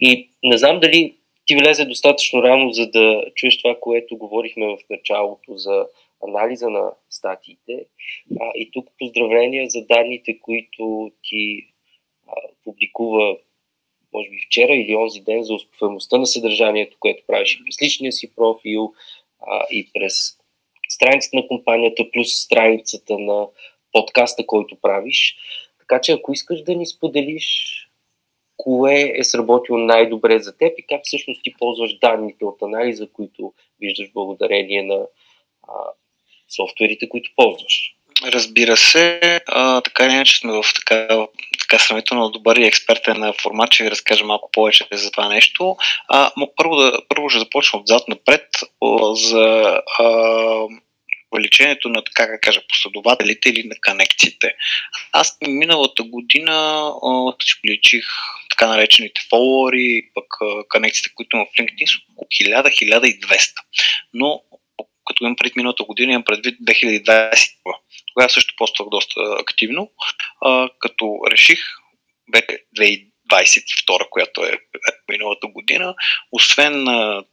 [0.00, 1.14] И не знам дали
[1.46, 5.86] ти влезе достатъчно рано, за да чуеш това, което говорихме в началото за
[6.28, 7.86] анализа на статиите.
[8.40, 11.66] А, и тук поздравления за данните, които ти
[12.28, 12.32] а,
[12.64, 13.36] публикува,
[14.12, 18.12] може би вчера или онзи ден, за успеваемостта на съдържанието, което правиш и през личния
[18.12, 18.94] си профил,
[19.40, 20.38] а, и през
[20.88, 23.46] страницата на компанията, плюс страницата на
[23.96, 25.36] подкаста, който правиш.
[25.78, 27.72] Така че ако искаш да ни споделиш
[28.56, 33.52] кое е сработило най-добре за теб и как всъщност ти ползваш данните от анализа, които
[33.80, 35.06] виждаш благодарение на
[35.68, 35.72] а,
[36.56, 37.92] софтуерите, които ползваш.
[38.24, 41.26] Разбира се, а, така или иначе сме в така,
[41.60, 45.76] така сравнително добър и експертен формат, че ви разкажа малко повече за това нещо.
[46.08, 48.48] А, първо, да, първо ще започна отзад напред
[49.12, 50.04] за а,
[51.32, 54.54] увеличението на, така да кажа, последователите или на конекциите.
[55.12, 58.04] Аз миналата година увеличих
[58.50, 60.26] така наречените фолуари, пък
[60.68, 63.52] конекциите, които имам в LinkedIn, са около 1000-1200.
[64.14, 64.42] Но
[65.06, 67.50] като имам пред миналата година, имам предвид 2020.
[68.14, 69.90] Тогава също поствах доста активно,
[70.40, 71.58] а, като реших,
[72.30, 72.42] бе
[72.76, 74.58] 2022, която е
[75.10, 75.94] миналата година,
[76.32, 77.24] освен а,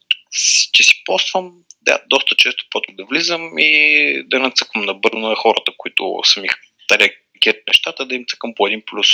[0.74, 1.54] че си поствам,
[1.86, 6.42] да, доста често почвам да влизам и да нацъквам на бърно на хората, които са
[6.42, 6.48] ми
[6.92, 9.08] реагират нещата, да им цъкам по един плюс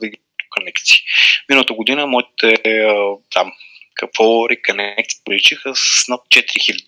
[0.00, 0.16] да ги
[0.50, 1.02] конекции.
[1.48, 2.56] Миналата година моите
[3.30, 3.52] там
[3.94, 6.84] какво реконекции приличиха с над 4000.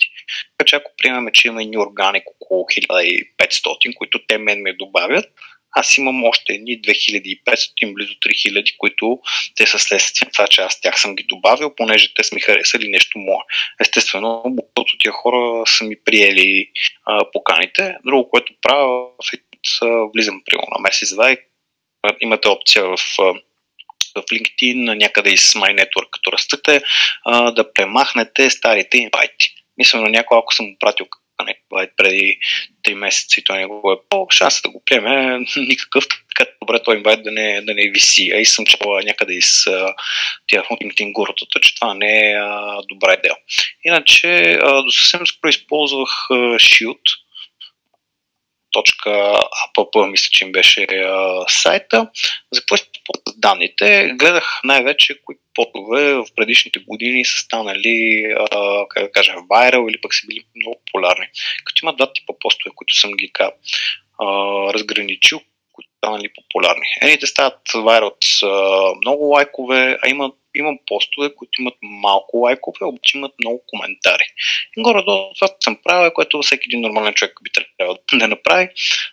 [0.58, 5.26] Така че ако приемаме, че има и органик около 1500, които те мен ме добавят,
[5.72, 9.18] аз имам още едни 2500, близо 3000, които
[9.54, 12.88] те са следствие това, че аз тях съм ги добавил, понеже те са ми харесали
[12.88, 13.44] нещо мое.
[13.80, 14.42] Естествено,
[14.76, 16.70] от тия хора са ми приели
[17.06, 17.96] а, поканите.
[18.06, 19.06] Друго, което правя,
[20.14, 21.40] влизам примерно на месец 2 и
[22.20, 22.98] имате опция в
[24.16, 26.82] в LinkedIn, някъде из My Network, като растете,
[27.26, 29.54] да премахнете старите инвайти.
[29.78, 31.06] Мисля на някой, ако съм пратил
[31.48, 32.38] инвайт преди
[32.84, 36.04] 3 месеца и той не го е по шанса да го приеме никакъв,
[36.36, 38.30] така добре той инвайт да не, да не виси.
[38.34, 39.64] А и съм чел някъде из
[40.46, 42.36] тия LinkedIn гурутата, че това не е
[42.88, 43.34] добра идея.
[43.84, 47.22] Иначе до съвсем скоро използвах Shield,
[48.74, 50.86] .app, мисля, че им беше
[51.48, 52.10] сайта.
[52.52, 54.12] За какво използват данните?
[54.14, 58.26] Гледах най-вече кои потове в предишните години са станали,
[58.88, 61.26] как да кажа, вайрал или пък са били много популярни.
[61.64, 63.52] Като има два типа постове, които съм ги така,
[64.74, 65.40] разграничил,
[65.72, 66.86] които станали популярни.
[67.02, 68.46] Едните стават вайрал с
[69.04, 74.24] много лайкове, а има имам постове, които имат малко лайкове, обаче имат много коментари.
[74.78, 78.68] Горе до това съм правил, което всеки един нормален човек би трябвало да направи,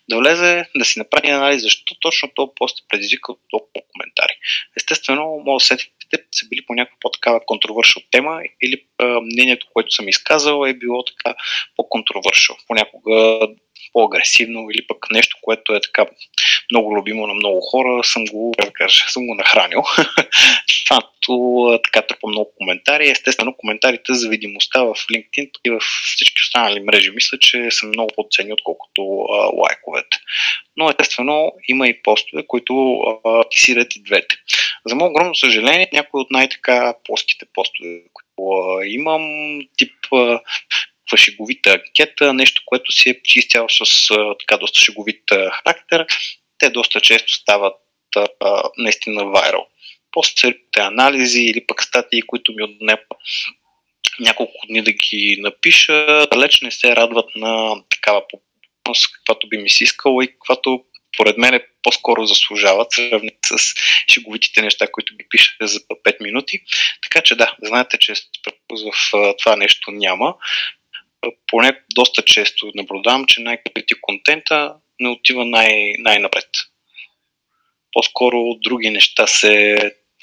[0.10, 4.34] да влезе, да си направи анализ, защо точно този пост е предизвикал толкова коментари.
[4.78, 9.92] Естествено, може да сетите, са били по някаква по-такава контровършал тема или а, мнението, което
[9.92, 11.36] съм изказал е било така
[11.76, 12.56] по-контровършал.
[12.68, 13.48] Понякога
[13.94, 16.06] по-агресивно или пък нещо, което е така
[16.72, 19.84] много любимо на много хора, съм го, да кажа, съм го нахранил.
[20.90, 21.02] Това
[21.84, 23.10] така тръпа много коментари.
[23.10, 25.80] Естествено, коментарите за видимостта в LinkedIn и в
[26.16, 30.18] всички останали мрежи мисля, че са много по-ценни, отколкото а, лайковете.
[30.78, 34.36] Но естествено има и постове, които а, кисират и двете.
[34.86, 40.42] За мое огромно съжаление, някои от най-така плоските постове, които а, имам, тип а,
[41.16, 46.06] шеговита анкета, нещо, което си е чистял с а, така доста шеговит характер,
[46.60, 47.76] те доста често стават
[48.16, 49.68] а, наистина вайрал.
[50.12, 53.16] После анализи или пък статии, които ми отнепа
[54.20, 59.70] няколко дни да ги напиша, далеч не се радват на такава популярност, каквато би ми
[59.70, 60.84] си искала и каквато
[61.18, 63.58] поред мен е по-скоро заслужават, сравнени с
[64.08, 66.60] шеговитите неща, които ги пиша за 5 минути.
[67.02, 68.14] Така че да, знаете, че
[68.72, 70.36] в това нещо няма
[71.48, 76.50] поне доста често наблюдавам, че най-крити контента не отива най- най-напред.
[77.92, 79.78] По-скоро други неща се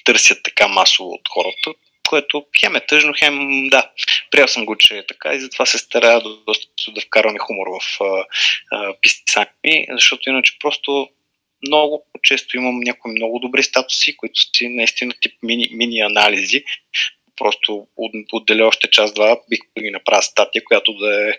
[0.05, 1.79] търсят така масово от хората.
[2.09, 3.91] което хем е тъжно, хем да,
[4.31, 7.01] приел съм го, че е така и затова се старая доста да
[7.35, 8.01] и хумор в
[9.01, 11.09] писания защото иначе просто
[11.67, 16.65] много често имам някои много добри статуси, които си наистина тип мини, мини анализи.
[17.37, 17.87] Просто
[18.33, 21.33] отделя още час-два, бих ги направя статия, която да е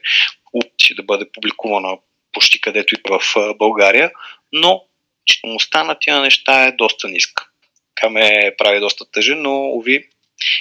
[0.96, 1.98] да бъде публикувана
[2.38, 4.12] почти където и в България,
[4.54, 4.84] но
[5.26, 7.50] читамостта на тия неща е доста ниска.
[7.96, 10.10] Така ме прави доста тъжен, но уви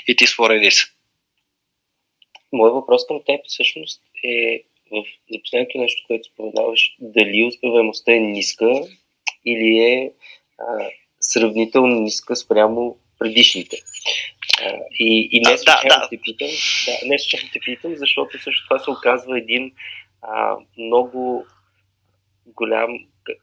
[0.09, 0.85] и ти свореди се.
[2.53, 4.63] Моят въпрос към теб всъщност е
[4.93, 8.71] в, за последното нещо, което споменаваш, дали успеваемостта е ниска
[9.47, 10.11] или е
[10.59, 10.89] а,
[11.21, 13.77] сравнително ниска спрямо предишните.
[14.63, 16.09] А, и, и не случайно да, да.
[16.11, 16.49] те питам,
[16.87, 19.73] да, не случайно те питам, защото също това се оказва един
[20.23, 21.47] а, много
[22.47, 22.99] голям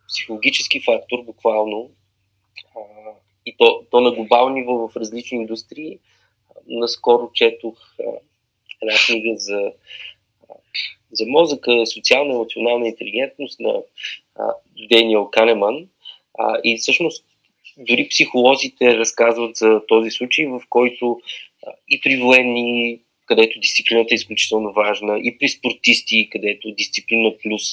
[0.07, 1.91] психологически фактор, буквално,
[3.45, 5.99] и то, то на глобално ниво в различни индустрии.
[6.67, 7.75] Наскоро четох
[8.81, 9.71] една книга за,
[10.49, 10.53] а,
[11.11, 13.81] за мозъка, социална емоционална интелигентност на
[14.35, 14.53] а,
[14.89, 15.87] Дениел Канеман.
[16.63, 17.25] И всъщност
[17.77, 21.21] дори психолозите разказват за този случай, в който
[21.89, 27.71] и при военни, където дисциплината е изключително важна, и при спортисти, където дисциплина плюс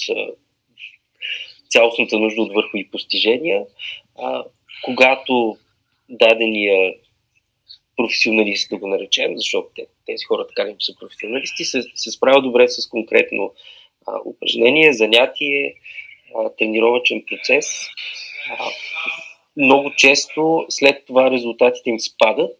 [1.70, 3.64] цялостната нужда от върхови постижения,
[4.18, 4.44] а,
[4.84, 5.56] когато
[6.08, 6.94] дадения
[7.96, 12.44] професионалист, да го наречем, защото те, тези хора така не са професионалисти, се, се справят
[12.44, 13.52] добре с конкретно
[14.06, 15.74] а, упражнение, занятие,
[16.36, 17.66] а, тренировачен процес.
[18.50, 18.70] А,
[19.56, 22.56] много често след това резултатите им спадат,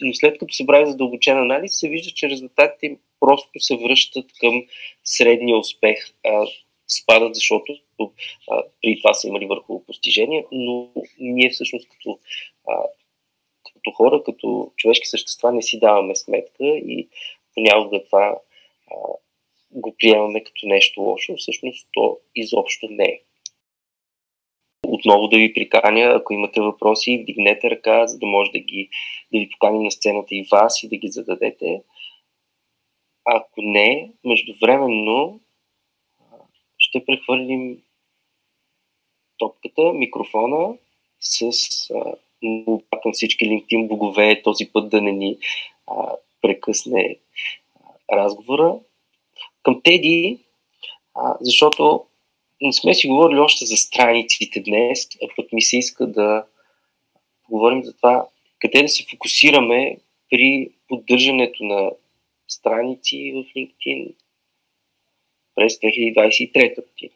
[0.00, 4.26] но след като се прави задълбочен анализ, се вижда, че резултатите им просто се връщат
[4.40, 4.64] към
[5.04, 5.98] средния успех.
[6.26, 6.46] А,
[6.88, 7.72] спадат, защото
[8.50, 10.88] а, при това са имали върхово постижение, но
[11.18, 12.18] ние всъщност като,
[12.68, 12.82] а,
[13.74, 17.08] като хора, като човешки същества не си даваме сметка и
[17.54, 18.38] понякога това
[18.90, 18.94] а,
[19.70, 23.20] го приемаме като нещо лошо, всъщност то изобщо не е.
[24.86, 28.88] Отново да ви приканя, ако имате въпроси, вдигнете ръка, за да може да, ги,
[29.32, 31.82] да ви поканим на сцената и вас и да ги зададете.
[33.24, 35.40] Ако не, междувременно
[36.78, 37.82] ще прехвърлим
[39.42, 40.74] топката, микрофона
[41.20, 41.52] с
[42.42, 45.38] молба към всички LinkedIn богове този път да не ни
[45.86, 47.16] а, прекъсне
[48.12, 48.78] разговора.
[49.62, 50.38] Към Теди,
[51.14, 52.04] а, защото
[52.60, 56.44] не сме си говорили още за страниците днес, а пък ми се иска да
[57.44, 58.26] поговорим за това
[58.58, 59.96] къде да се фокусираме
[60.30, 61.90] при поддържането на
[62.48, 64.14] страници в LinkedIn
[65.54, 67.14] през 2023 година.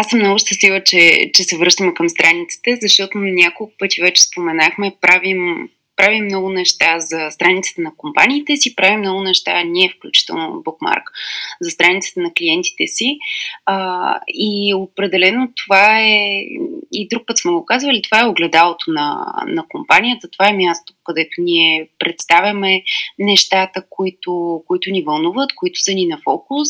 [0.00, 4.96] Аз съм много щастлива, че, че се връщаме към страниците, защото няколко пъти вече споменахме,
[5.00, 5.68] правим
[6.00, 11.02] правим много неща за страницата на компаниите си, правим много неща, ние включително Bookmark,
[11.60, 13.18] за страницата на клиентите си.
[13.66, 16.42] А, и определено това е,
[16.92, 20.92] и друг път сме го казвали, това е огледалото на, на компанията, това е място,
[21.04, 22.82] където ние представяме
[23.18, 26.68] нещата, които, които ни вълнуват, които са ни на фокус.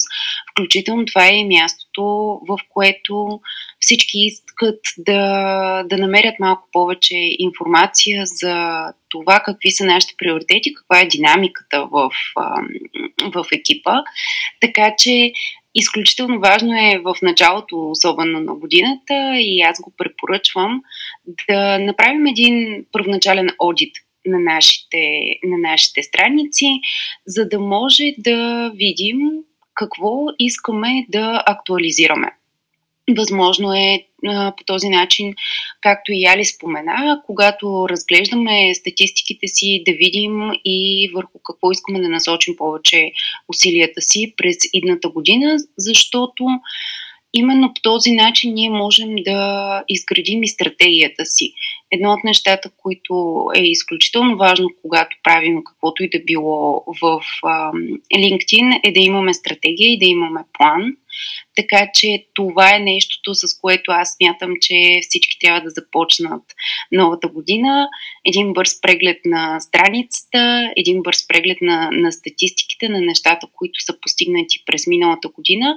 [0.51, 2.03] Включително това е мястото,
[2.49, 3.41] в което
[3.81, 11.01] всички искат да, да намерят малко повече информация за това какви са нашите приоритети, каква
[11.01, 12.11] е динамиката в,
[13.35, 13.95] в екипа.
[14.61, 15.33] Така че
[15.75, 20.83] изключително важно е в началото, особено на годината, и аз го препоръчвам,
[21.49, 23.93] да направим един първоначален одит
[24.27, 26.67] на нашите, на нашите страници,
[27.27, 29.19] за да може да видим
[29.75, 32.33] какво искаме да актуализираме.
[33.17, 34.05] Възможно е
[34.57, 35.35] по този начин,
[35.81, 42.09] както и Али спомена, когато разглеждаме статистиките си, да видим и върху какво искаме да
[42.09, 43.13] насочим повече
[43.49, 46.45] усилията си през идната година, защото
[47.35, 51.53] именно по този начин ние можем да изградим и стратегията си.
[51.91, 57.21] Едно от нещата, които е изключително важно, когато правим каквото и да било в
[58.15, 60.97] LinkedIn, е да имаме стратегия и да имаме план.
[61.57, 66.43] Така че това е нещото, с което аз смятам, че всички трябва да започнат
[66.93, 67.89] новата година.
[68.25, 74.01] Един бърз преглед на страницата, един бърз преглед на, на статистиките, на нещата, които са
[74.01, 75.77] постигнати през миналата година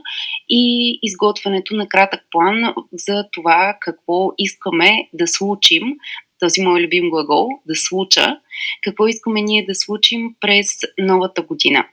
[0.50, 5.84] и изготвянето на кратък план за това какво искаме да случим
[6.39, 8.38] този мой любим глагол, да случа,
[8.81, 10.67] какво искаме ние да случим през
[10.97, 11.86] новата година.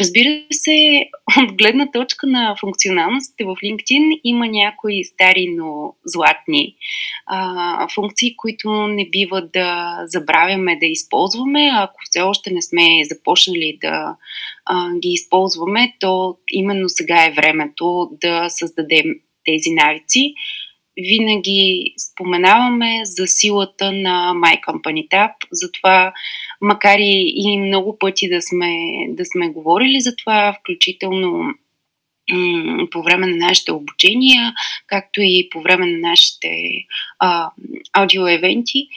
[0.00, 1.06] Разбира се,
[1.42, 6.74] от гледна точка на функционалностите в LinkedIn има някои стари, но златни
[7.26, 11.70] а, функции, които не бива да забравяме да използваме.
[11.74, 14.16] Ако все още не сме започнали да
[14.64, 19.04] а, ги използваме, то именно сега е времето да създадем
[19.44, 20.34] тези навици
[20.96, 26.12] винаги споменаваме за силата на My Company Tab, затова
[26.60, 28.72] макар и, много пъти да сме,
[29.08, 31.54] да сме говорили за това, включително
[32.32, 34.52] м- по време на нашите обучения,
[34.86, 36.50] както и по време на нашите
[37.18, 37.50] а,
[37.92, 38.88] аудиоевенти,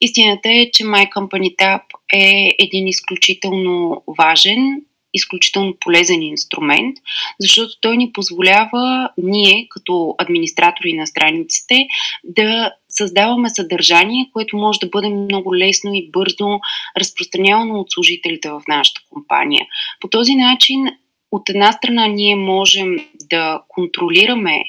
[0.00, 1.82] истината е, че My Company Tab
[2.12, 4.82] е един изключително важен
[5.14, 6.96] изключително полезен инструмент,
[7.40, 11.86] защото той ни позволява ние, като администратори на страниците,
[12.24, 16.60] да създаваме съдържание, което може да бъде много лесно и бързо
[16.98, 19.66] разпространявано от служителите в нашата компания.
[20.00, 20.86] По този начин,
[21.32, 22.96] от една страна, ние можем
[23.30, 24.62] да контролираме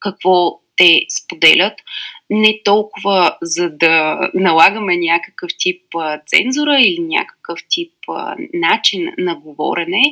[0.00, 1.74] какво те споделят,
[2.30, 5.82] не толкова за да налагаме някакъв тип
[6.26, 7.92] цензура или някакъв тип
[8.54, 10.02] начин на говорене,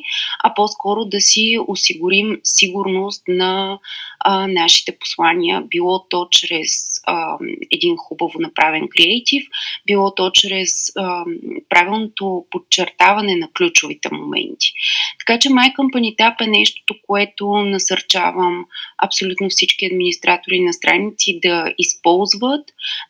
[0.44, 3.78] а по-скоро да си осигурим сигурност на
[4.20, 6.70] а, нашите послания, било то чрез
[7.06, 7.38] а,
[7.70, 9.44] един хубаво направен креатив,
[9.86, 11.24] било то чрез а,
[11.68, 14.72] правилното подчертаване на ключовите моменти.
[15.18, 18.64] Така че My Company Tab е нещото, което насърчавам
[19.02, 21.99] абсолютно всички администратори на страници да използват,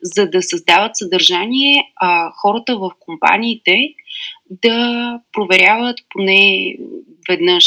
[0.02, 3.78] за да създават съдържание, а хората в компаниите
[4.50, 6.76] да проверяват поне
[7.28, 7.66] веднъж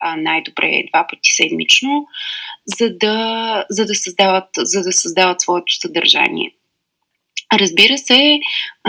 [0.00, 2.06] а, най-добре два пъти седмично,
[2.66, 6.54] за да, за да, създават, за да създават своето съдържание.
[7.52, 8.38] Разбира се,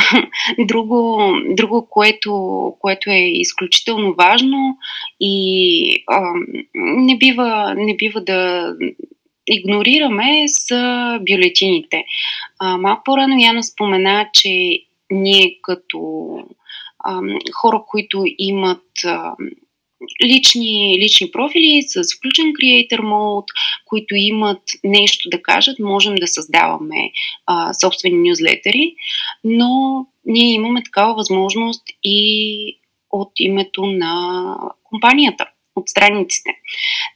[0.60, 2.34] друго, друго което,
[2.80, 4.78] което е изключително важно
[5.20, 6.34] и а,
[6.76, 8.74] не, бива, не бива да
[9.48, 12.04] игнорираме са бюлетините.
[12.60, 14.80] А, малко по-рано Яна спомена, че
[15.12, 16.28] ние като
[17.00, 17.22] а,
[17.54, 19.36] хора, които имат а,
[20.24, 23.48] лични, лични профили с включен Creator Mode,
[23.86, 27.12] които имат нещо да кажат, можем да създаваме
[27.46, 28.96] а, собствени нюзлетери,
[29.44, 32.80] но ние имаме такава възможност и
[33.12, 35.46] от името на компанията
[35.76, 36.50] от страниците.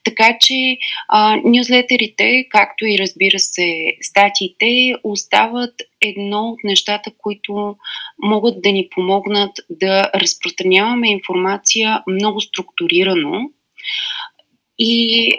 [0.04, 7.76] Така че а, нюзлетерите, както и разбира се статиите, остават едно от нещата, които
[8.24, 13.50] могат да ни помогнат да разпространяваме информация много структурирано
[14.80, 15.32] и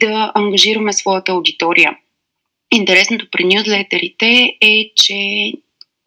[0.00, 1.96] да ангажираме своята аудитория.
[2.74, 5.52] Интересното при нюзлетерите е, че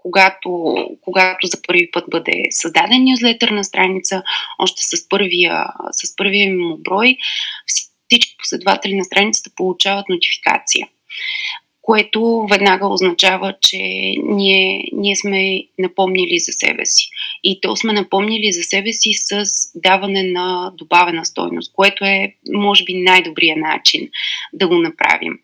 [0.07, 4.23] когато, когато за първи път бъде създаден нюзлетър на страница,
[4.59, 7.17] още с първия, с първия му брой,
[8.07, 10.87] всички последователи на страницата получават нотификация
[11.87, 13.77] което веднага означава, че
[14.23, 17.09] ние, ние сме напомнили за себе си.
[17.43, 19.45] И то сме напомнили за себе си с
[19.75, 24.09] даване на добавена стойност, което е, може би, най-добрият начин
[24.53, 25.39] да го направим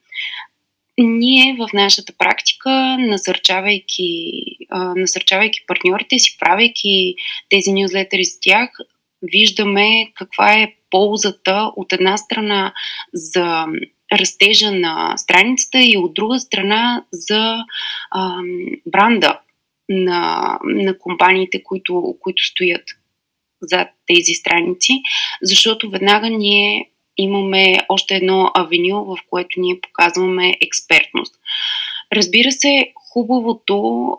[0.98, 4.32] ние в нашата практика, насърчавайки,
[4.70, 7.16] а, насърчавайки партньорите си, правейки
[7.50, 8.70] тези нюзлетери с тях,
[9.22, 12.74] виждаме каква е ползата от една страна
[13.14, 13.66] за
[14.14, 17.58] растежа на страницата и от друга страна за
[18.12, 18.38] а,
[18.86, 19.40] бранда
[19.90, 22.84] на, на компаниите, които, които стоят
[23.62, 25.02] зад тези страници,
[25.42, 31.36] защото веднага ние имаме още едно авеню, в което ние показваме експертност.
[32.14, 34.18] Разбира се, хубавото,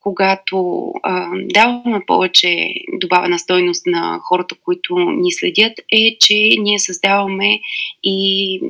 [0.00, 7.60] когато а, даваме повече добавена стойност на хората, които ни следят, е, че ние създаваме
[8.02, 8.60] и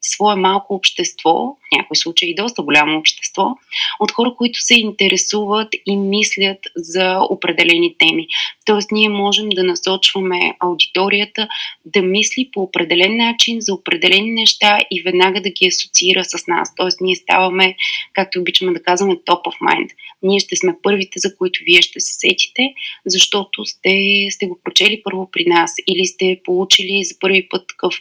[0.00, 3.54] свое малко общество, в някои случаи доста голямо общество,
[4.00, 8.26] от хора, които се интересуват и мислят за определени теми.
[8.64, 11.48] Тоест, ние можем да насочваме аудиторията
[11.84, 16.74] да мисли по определен начин за определени неща и веднага да ги асоциира с нас.
[16.76, 17.76] Тоест, ние ставаме,
[18.12, 19.90] както обичаме да казваме, top of mind.
[20.22, 22.72] Ние ще сме първите, за които вие ще се сетите,
[23.06, 27.94] защото сте, сте го прочели първо при нас или сте получили за първи път такъв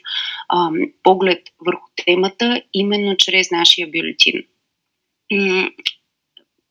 [0.53, 4.43] ам, поглед върху темата именно чрез нашия бюлетин.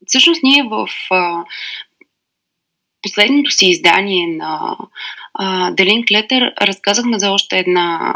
[0.06, 0.88] Всъщност ние в
[3.02, 4.76] последното си издание на
[5.72, 8.14] Делин Клетър разказахме за още една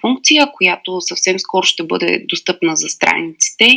[0.00, 3.68] функция, която съвсем скоро ще бъде достъпна за страниците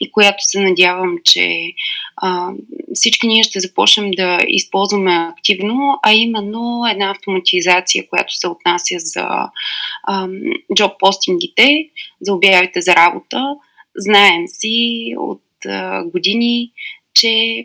[0.00, 1.72] и която се надявам, че
[2.16, 2.50] а,
[2.94, 9.28] всички ние ще започнем да използваме активно, а именно една автоматизация, която се отнася за
[10.74, 11.88] джоб постингите,
[12.20, 13.54] за обявите за работа.
[13.96, 16.70] Знаем си от а, години,
[17.14, 17.64] че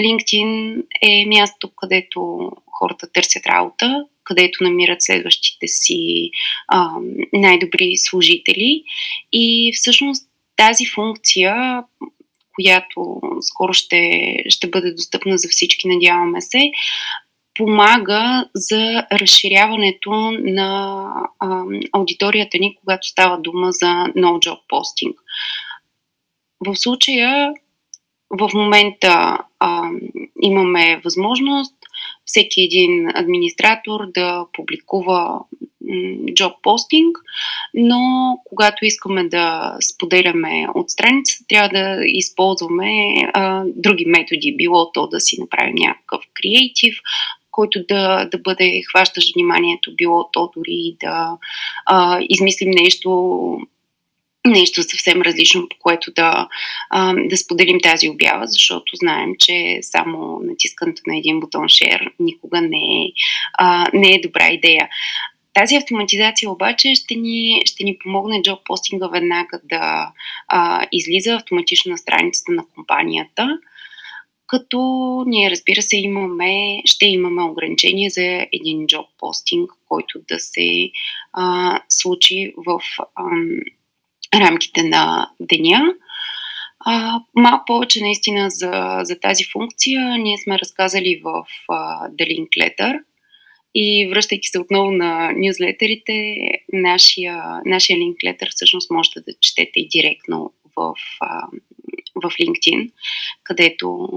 [0.00, 6.30] LinkedIn е място, където хората търсят работа, където намират следващите си
[6.68, 6.90] а,
[7.32, 8.82] най-добри служители.
[9.32, 11.82] И всъщност тази функция,
[12.54, 16.70] която скоро ще, ще бъде достъпна за всички, надяваме се,
[17.54, 21.04] помага за разширяването на
[21.38, 21.62] а,
[21.92, 25.14] аудиторията ни, когато става дума за no job posting.
[26.66, 27.52] В случая,
[28.30, 29.90] в момента а,
[30.42, 31.74] имаме възможност
[32.28, 35.40] всеки един администратор да публикува
[36.34, 37.18] джоб постинг,
[37.74, 38.00] но
[38.44, 42.92] когато искаме да споделяме от страница, трябва да използваме
[43.34, 44.54] а, други методи.
[44.56, 46.98] Било то да си направим някакъв креатив,
[47.50, 51.36] който да, да бъде хващащ вниманието, било то дори да
[51.86, 53.10] а, измислим нещо
[54.46, 56.48] нещо съвсем различно, по което да,
[56.90, 62.60] а, да споделим тази обява, защото знаем, че само натискането на един бутон Share никога
[62.60, 63.12] не е,
[63.58, 64.88] а, не е добра идея.
[65.54, 70.12] Тази автоматизация обаче ще ни, ще ни помогне джоб постинга веднага да
[70.48, 73.58] а, излиза автоматично на страницата на компанията,
[74.46, 74.78] като
[75.26, 80.90] ние разбира се имаме, ще имаме ограничение за един джоб постинг, който да се
[81.32, 82.80] а, случи в
[83.20, 83.60] ам,
[84.34, 85.94] рамките на деня.
[86.80, 92.48] А, малко повече наистина за, за тази функция ние сме разказали в а, The Link
[92.48, 93.00] Letter
[93.74, 96.36] и връщайки се отново на нюзлетерите,
[96.72, 101.46] нашия, нашия линклетър всъщност можете да четете и директно в, а,
[102.14, 102.90] в LinkedIn,
[103.44, 104.08] където,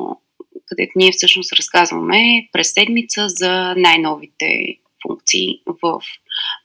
[0.66, 6.01] където ние всъщност разказваме през седмица за най-новите функции в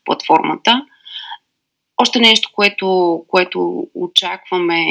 [0.04, 0.86] платформата.
[1.98, 4.84] Още нещо, което, което очакваме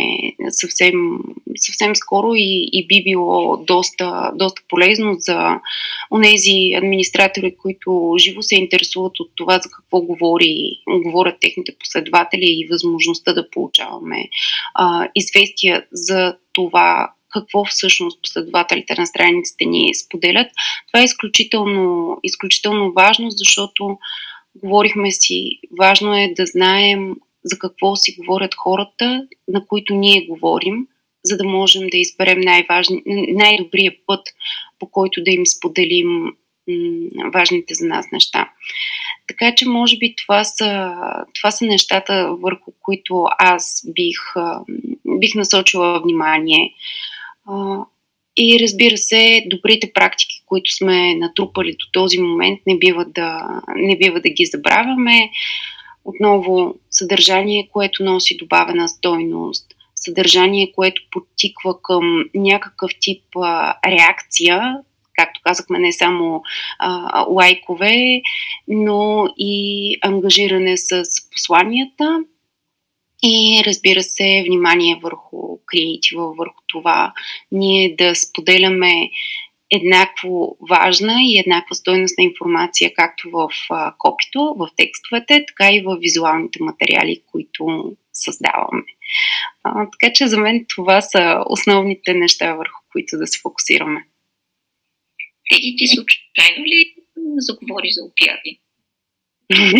[0.49, 0.93] съвсем,
[1.55, 5.59] съвсем скоро и, и би било доста, доста полезно за
[6.11, 12.67] онези администратори, които живо се интересуват от това за какво говори, говорят техните последователи и
[12.71, 14.23] възможността да получаваме
[14.73, 20.47] а, известия за това какво всъщност последователите на страниците ни споделят.
[20.87, 23.97] Това е изключително, изключително важно, защото
[24.55, 30.87] говорихме си, важно е да знаем за какво си говорят хората, на които ние говорим,
[31.23, 32.39] за да можем да изберем
[33.27, 34.21] най-добрия път,
[34.79, 36.31] по който да им споделим
[37.33, 38.49] важните за нас неща.
[39.27, 40.93] Така че, може би, това са,
[41.35, 44.17] това са нещата, върху които аз бих,
[45.05, 46.73] бих насочила внимание.
[48.37, 53.97] И разбира се, добрите практики, които сме натрупали до този момент, не бива да, не
[53.97, 55.29] бива да ги забравяме.
[56.05, 64.77] Отново съдържание, което носи добавена стойност, съдържание, което подтиква към някакъв тип а, реакция,
[65.13, 66.41] както казахме, не само
[66.79, 68.21] а, лайкове,
[68.67, 72.23] но и ангажиране с посланията
[73.23, 77.13] и разбира се, внимание върху креатива, върху това
[77.51, 79.09] ние да споделяме
[79.71, 83.49] еднакво важна и еднаква стойностна информация, както в
[83.97, 88.83] копито, в текстовете, така и в визуалните материали, които създаваме.
[89.63, 94.05] А, така че за мен това са основните неща, върху които да се фокусираме.
[95.49, 96.95] Теги ти случайно ли
[97.37, 98.59] заговори за обяви?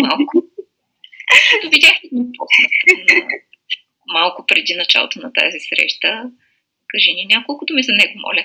[0.00, 0.42] Малко.
[1.70, 1.94] Видях
[4.12, 6.30] малко преди началото на тази среща.
[6.88, 8.44] Кажи ни няколко думи за него, моля.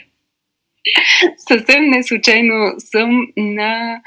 [1.37, 4.01] Съвсем не случайно съм на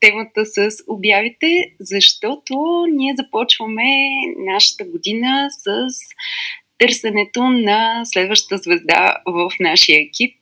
[0.00, 4.08] темата с обявите, защото ние започваме
[4.38, 5.88] нашата година с
[6.78, 10.36] търсенето на следващата звезда в нашия екип.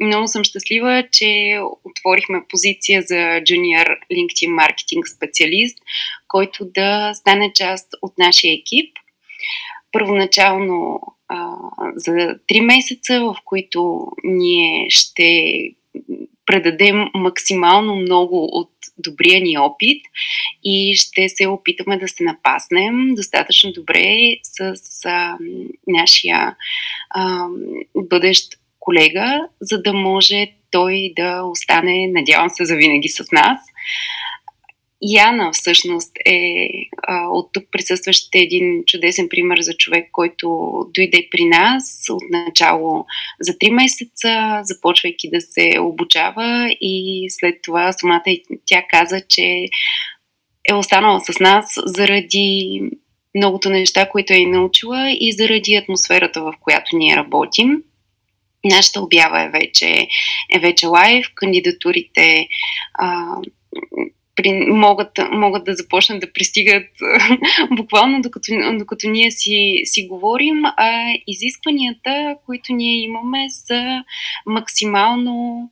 [0.00, 5.78] Много съм щастлива, че отворихме позиция за Junior LinkedIn маркетинг специалист,
[6.28, 8.96] който да стане част от нашия екип.
[9.92, 11.56] Първоначално а,
[11.96, 15.44] за 3 месеца, в които ние ще
[16.46, 20.02] предадем максимално много от добрия ни опит
[20.64, 25.38] и ще се опитаме да се напаснем достатъчно добре с а,
[25.86, 26.56] нашия
[27.10, 27.46] а,
[27.96, 33.58] бъдещ колега, за да може той да остане, надявам се, завинаги с нас.
[35.02, 36.66] Яна всъщност е
[37.02, 43.04] а, от тук присъстващите един чудесен пример за човек, който дойде при нас от начало
[43.40, 48.22] за 3 месеца, започвайки да се обучава и след това самата
[48.66, 49.66] тя каза, че
[50.68, 52.80] е останала с нас заради
[53.34, 57.82] многото неща, които е научила и заради атмосферата, в която ние работим.
[58.64, 60.08] Нашата обява е вече,
[60.54, 62.48] е вече лайв, кандидатурите
[62.94, 63.36] а,
[64.36, 66.86] при, могат, могат да започнат да пристигат
[67.70, 74.04] буквално докато, докато ние си, си говорим, а изискванията, които ние имаме са
[74.46, 75.70] максимално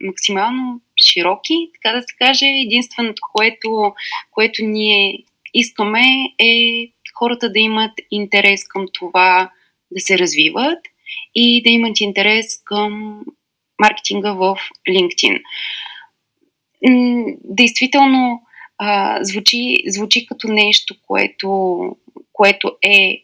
[0.00, 2.46] максимално широки, така да се каже.
[2.46, 3.92] Единственото, което,
[4.30, 5.24] което ние
[5.54, 6.04] искаме
[6.38, 9.50] е хората да имат интерес към това
[9.90, 10.78] да се развиват
[11.34, 13.20] и да имат интерес към
[13.78, 14.56] маркетинга в
[14.88, 15.42] LinkedIn.
[17.44, 18.42] Действително
[18.78, 21.80] а, звучи, звучи като нещо, което,
[22.32, 23.22] което е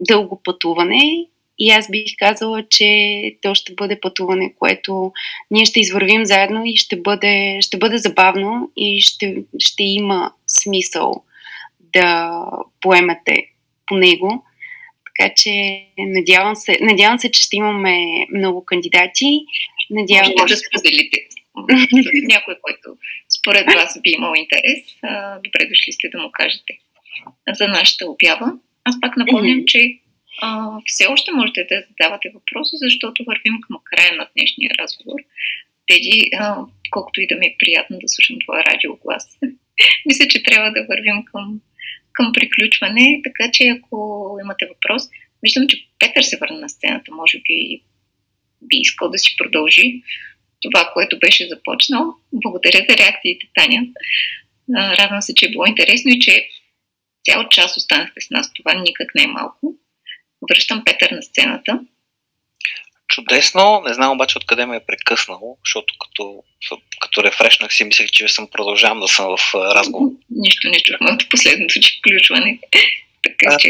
[0.00, 1.26] дълго пътуване
[1.58, 5.12] и аз бих казала, че то ще бъде пътуване, което
[5.50, 11.24] ние ще извървим заедно и ще бъде, ще бъде забавно и ще, ще има смисъл
[11.80, 12.40] да
[12.80, 13.46] поемете
[13.86, 14.44] по него.
[15.18, 17.96] Така че надявам се, надявам се, че ще имаме
[18.34, 19.40] много кандидати.
[19.90, 21.16] Надявам може да споделите
[21.92, 22.96] с някой, който
[23.38, 24.82] според вас би имал интерес.
[25.44, 26.72] Добре дошли сте да му кажете
[27.58, 28.52] за нашата обява.
[28.84, 29.98] Аз пак напомням, че
[30.40, 35.18] а, все още можете да задавате въпроси, защото вървим към края на днешния разговор.
[35.86, 36.56] Преди, а,
[36.90, 39.38] колкото и да ми е приятно да слушам твоя радиоглас,
[40.06, 41.60] мисля, че трябва да вървим към,
[42.12, 43.96] към приключване, така че ако
[44.44, 45.02] имате въпрос,
[45.42, 47.82] виждам, че Петър се върна на сцената, може би
[48.62, 50.02] би искал да си продължи
[50.62, 52.14] това, което беше започнал.
[52.32, 53.82] Благодаря за реакциите, Таня.
[54.74, 56.48] Радвам се, че е било интересно и че
[57.24, 58.52] цял час останахте с нас.
[58.52, 59.74] Това никак не е малко.
[60.50, 61.80] Връщам Петър на сцената.
[63.12, 63.82] Чудесно.
[63.86, 66.42] Не знам обаче откъде ме е прекъснало, защото като,
[67.00, 70.10] като рефрешнах си мислех, че съм продължавам да съм в разговор.
[70.30, 72.58] Нищо не чухме от последното че включване.
[73.22, 73.68] така че...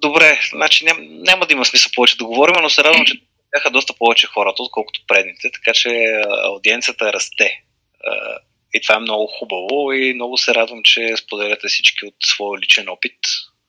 [0.00, 3.14] Добре, значи ням, няма да има смисъл повече да говорим, но се радвам, че
[3.54, 7.62] бяха доста повече хората, отколкото предните, така че аудиенцията расте.
[8.74, 12.88] И това е много хубаво и много се радвам, че споделяте всички от своя личен
[12.88, 13.18] опит,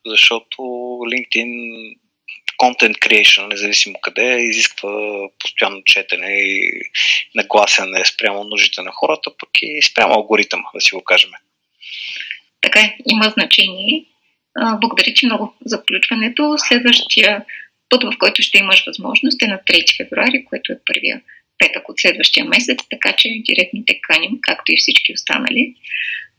[0.06, 0.62] защото
[1.12, 1.49] LinkedIn
[2.58, 4.89] content creation, независимо къде, изисква
[5.39, 6.82] постоянно четене и
[7.36, 11.30] нагласяне спрямо нуждите на хората, пък и спрямо алгоритъма, да си го кажем.
[12.62, 14.06] Така е, има значение.
[14.82, 16.56] Благодаря ти много за включването.
[16.58, 17.45] Следващия
[17.89, 21.22] път, в който ще имаш възможност е на 3 февруари, което е първия
[21.60, 25.76] петък от следващия месец, така че директно те каним, както и всички останали.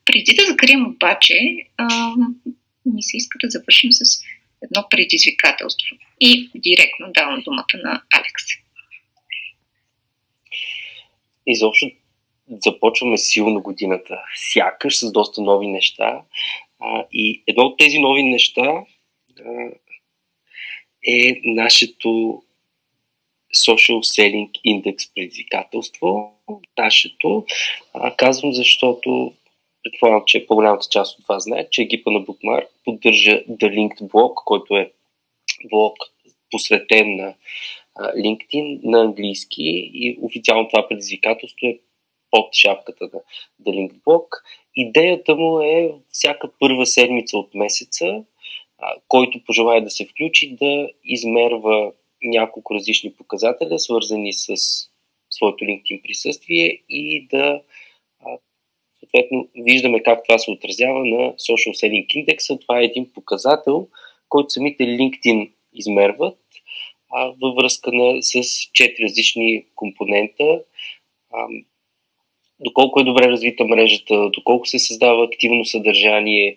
[0.04, 1.34] Преди да закрием обаче,
[2.86, 4.20] ми се иска да завършим с
[4.64, 5.96] едно предизвикателство.
[6.20, 8.42] И директно давам думата на Алекс.
[11.46, 11.90] Изобщо
[12.48, 14.20] започваме силно годината.
[14.52, 16.22] Сякаш с доста нови неща.
[16.80, 18.84] А, и едно от тези нови неща а,
[21.08, 22.42] е нашето
[23.54, 26.34] Social Selling Index предизвикателство.
[26.78, 27.46] Нашето.
[27.94, 29.32] А, казвам, защото
[29.84, 34.34] предполагам, че по-голямата част от вас знае, че екипа на Bookmark поддържа The Linked Blog,
[34.44, 34.92] който е
[35.70, 35.96] блог
[36.50, 37.34] посветен на
[37.98, 39.62] LinkedIn на английски
[39.94, 41.78] и официално това предизвикателство е
[42.30, 43.20] под шапката на
[43.64, 44.26] The Linked Blog.
[44.76, 48.24] Идеята му е всяка първа седмица от месеца,
[49.08, 54.56] който пожелая да се включи, да измерва няколко различни показателя, свързани с
[55.30, 57.60] своето LinkedIn присъствие и да
[59.14, 62.60] съответно виждаме как това се отразява на Social Selling Index.
[62.60, 63.88] Това е един показател,
[64.28, 66.38] който самите LinkedIn измерват
[67.10, 68.42] а, във връзка на, с
[68.72, 70.60] четири различни компонента.
[71.32, 71.46] А,
[72.60, 76.56] доколко е добре развита мрежата, доколко се създава активно съдържание,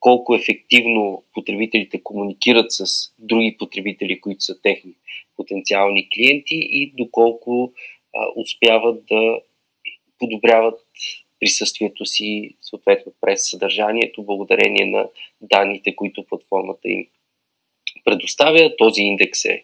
[0.00, 2.84] колко ефективно потребителите комуникират с
[3.18, 4.92] други потребители, които са техни
[5.36, 7.72] потенциални клиенти и доколко
[8.14, 9.40] а, успяват да
[10.18, 10.80] подобряват
[11.40, 15.08] присъствието си съответно през съдържанието, благодарение на
[15.40, 17.06] данните, които платформата им
[18.04, 18.76] предоставя.
[18.76, 19.62] Този индекс е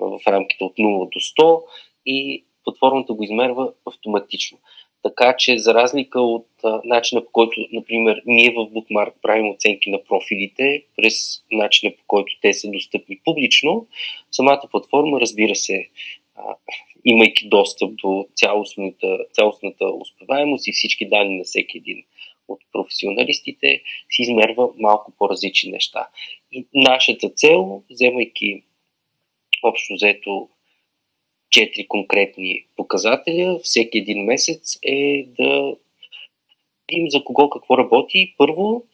[0.00, 1.62] в рамките от 0 до 100
[2.06, 4.58] и платформата го измерва автоматично.
[5.02, 9.90] Така че, за разлика от а, начина по който, например, ние в Bookmark правим оценки
[9.90, 11.14] на профилите, през
[11.52, 13.86] начина по който те са достъпни публично,
[14.30, 15.88] самата платформа, разбира се,
[16.38, 16.56] а,
[17.04, 22.04] имайки достъп до цялостната, цялостната успеваемост и всички данни на всеки един
[22.48, 26.08] от професионалистите, си измерва малко по-различни неща.
[26.52, 28.62] И нашата цел, вземайки
[29.62, 30.48] общо взето
[31.50, 35.76] четири конкретни показателя, всеки един месец е да
[36.90, 38.34] видим за кого какво работи.
[38.38, 38.84] Първо,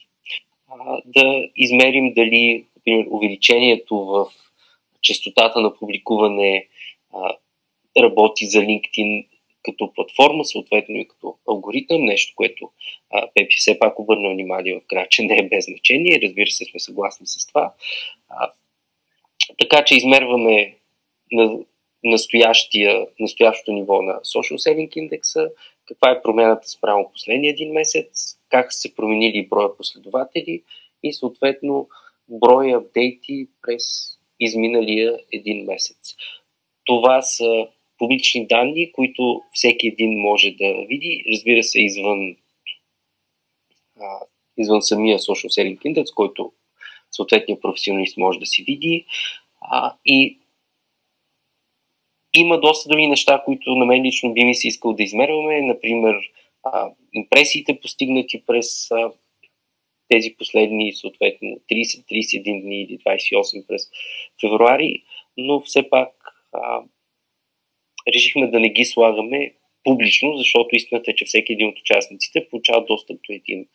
[1.04, 4.26] да измерим дали например, увеличението в
[5.02, 6.66] частотата на публикуване
[8.02, 9.26] работи за LinkedIn
[9.62, 12.70] като платформа, съответно и като алгоритъм, нещо, което
[13.10, 16.20] а, Пепи все пак обърна внимание в края, че не е без значение.
[16.22, 17.72] Разбира се, сме съгласни с това.
[18.28, 18.52] А,
[19.58, 20.76] така че измерваме
[21.32, 21.58] на
[22.04, 25.50] настоящото ниво на Social Selling индекса,
[25.86, 30.62] каква е промяната спрямо последния един месец, как са се променили броя последователи
[31.02, 31.88] и съответно
[32.28, 33.82] броя апдейти през
[34.40, 36.14] изминалия един месец.
[36.84, 37.66] Това са
[37.98, 42.36] публични данни, които всеки един може да види, разбира се, извън,
[44.00, 44.18] а,
[44.56, 46.52] извън самия Social Selling Index, който
[47.10, 49.04] съответният професионалист може да си види.
[49.60, 50.38] А, и
[52.34, 55.60] има доста други неща, които на мен лично би ми се искал да измерваме.
[55.60, 56.14] Например,
[56.62, 59.12] а, импресиите постигнати през а,
[60.08, 63.82] тези последни, съответно, 30-31 дни или 28 през
[64.40, 65.02] февруари,
[65.36, 66.23] но все пак
[66.54, 66.82] а,
[68.14, 72.84] решихме да не ги слагаме публично, защото истината е, че всеки един от участниците получава
[72.84, 73.66] достъп до един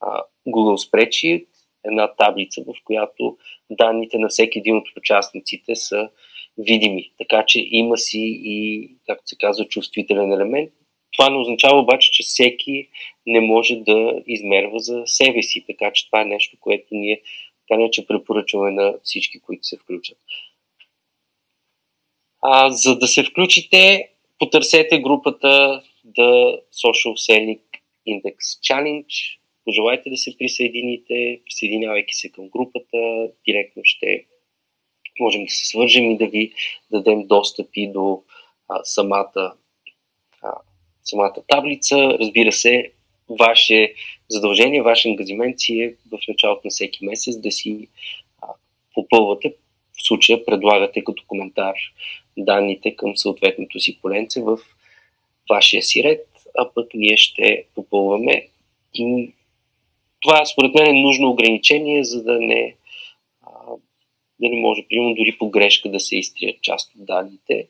[0.00, 1.46] а, Google Spreadsheet,
[1.84, 3.36] една таблица, в която
[3.70, 6.08] данните на всеки един от участниците са
[6.58, 7.10] видими.
[7.18, 10.70] Така че има си и, както се казва, чувствителен елемент.
[11.12, 12.88] Това не означава обаче, че всеки
[13.26, 15.64] не може да измерва за себе си.
[15.66, 17.22] Така че това е нещо, което ние
[17.68, 20.18] така не че препоръчваме на всички, които се включат.
[22.42, 27.60] А, за да се включите, потърсете групата The Social Selling
[28.08, 29.38] Index Challenge.
[29.64, 34.24] Пожелайте да се присъедините, присъединявайки се към групата, директно ще
[35.20, 36.52] можем да се свържем и да ви
[36.90, 38.22] дадем достъпи до
[38.68, 39.54] а, самата,
[40.42, 40.52] а,
[41.04, 41.96] самата таблица.
[41.96, 42.92] Разбира се,
[43.28, 43.94] ваше
[44.28, 47.88] задължение, ваш ангазимент си е в началото на всеки месец да си
[48.42, 48.46] а,
[48.94, 49.54] попълвате,
[50.00, 51.74] в случая предлагате като коментар
[52.38, 54.58] данните към съответното си поленце в
[55.50, 56.26] вашия си ред,
[56.58, 58.48] а пък ние ще попълваме.
[58.94, 59.32] И
[60.20, 62.76] това според мен е нужно ограничение, за да не,
[64.40, 67.68] да не може, примерно, дори по грешка да се изтрият част от данните.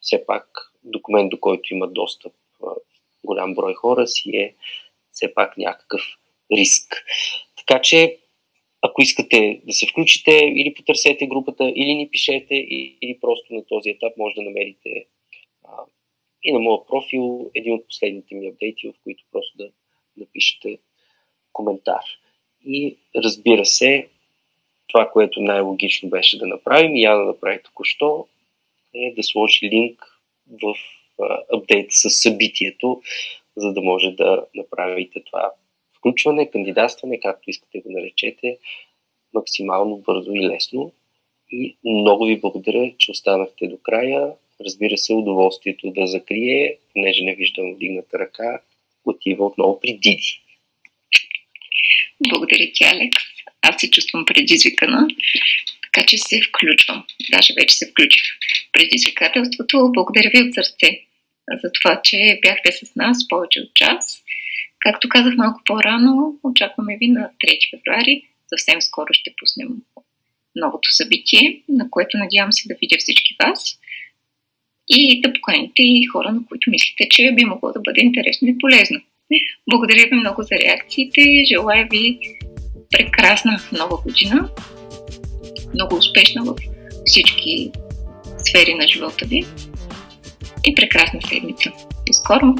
[0.00, 2.32] Все пак документ, до който има достъп
[2.66, 2.70] а,
[3.24, 4.54] голям брой хора, си е
[5.12, 6.02] все пак някакъв
[6.52, 7.04] риск.
[7.56, 8.18] Така че
[8.86, 12.54] ако искате да се включите, или потърсете групата, или ни пишете,
[13.02, 15.06] или просто на този етап може да намерите
[15.64, 15.70] а,
[16.42, 19.68] и на моя профил един от последните ми апдейти, в които просто да
[20.16, 20.78] напишете
[21.52, 22.02] коментар.
[22.66, 24.08] И разбира се,
[24.86, 28.26] това, което най-логично беше да направим, и я да направи току-що,
[28.94, 30.20] е да сложи линк
[30.62, 30.74] в
[31.52, 33.02] апдейт с събитието,
[33.56, 35.52] за да може да направите това
[36.06, 38.58] включване, кандидатстване, както искате го наречете,
[39.34, 40.92] максимално бързо и лесно.
[41.50, 44.32] И много ви благодаря, че останахте до края.
[44.64, 48.60] Разбира се, удоволствието да закрие, понеже не виждам вдигната ръка,
[49.04, 50.40] отива отново при Диди.
[52.28, 53.22] Благодаря ти, Алекс.
[53.62, 55.08] Аз се чувствам предизвикана,
[55.82, 57.04] така че се включвам.
[57.30, 58.22] Даже вече се включих
[58.72, 59.92] предизвикателството.
[59.92, 61.00] Благодаря ви от сърце
[61.62, 64.22] за това, че бяхте с нас повече от час.
[64.86, 68.22] Както казах малко по-рано, очакваме ви на 3 февруари.
[68.48, 69.68] Съвсем скоро ще пуснем
[70.56, 73.78] новото събитие, на което надявам се да видя всички вас
[74.88, 78.58] и да поканите и хора, на които мислите, че би могло да бъде интересно и
[78.58, 79.00] полезно.
[79.70, 81.22] Благодаря ви много за реакциите.
[81.48, 82.18] Желая ви
[82.90, 84.48] прекрасна нова година.
[85.74, 86.56] Много успешна в
[87.06, 87.70] всички
[88.38, 89.44] сфери на живота ви.
[90.66, 91.72] И прекрасна седмица.
[92.06, 92.54] До скоро!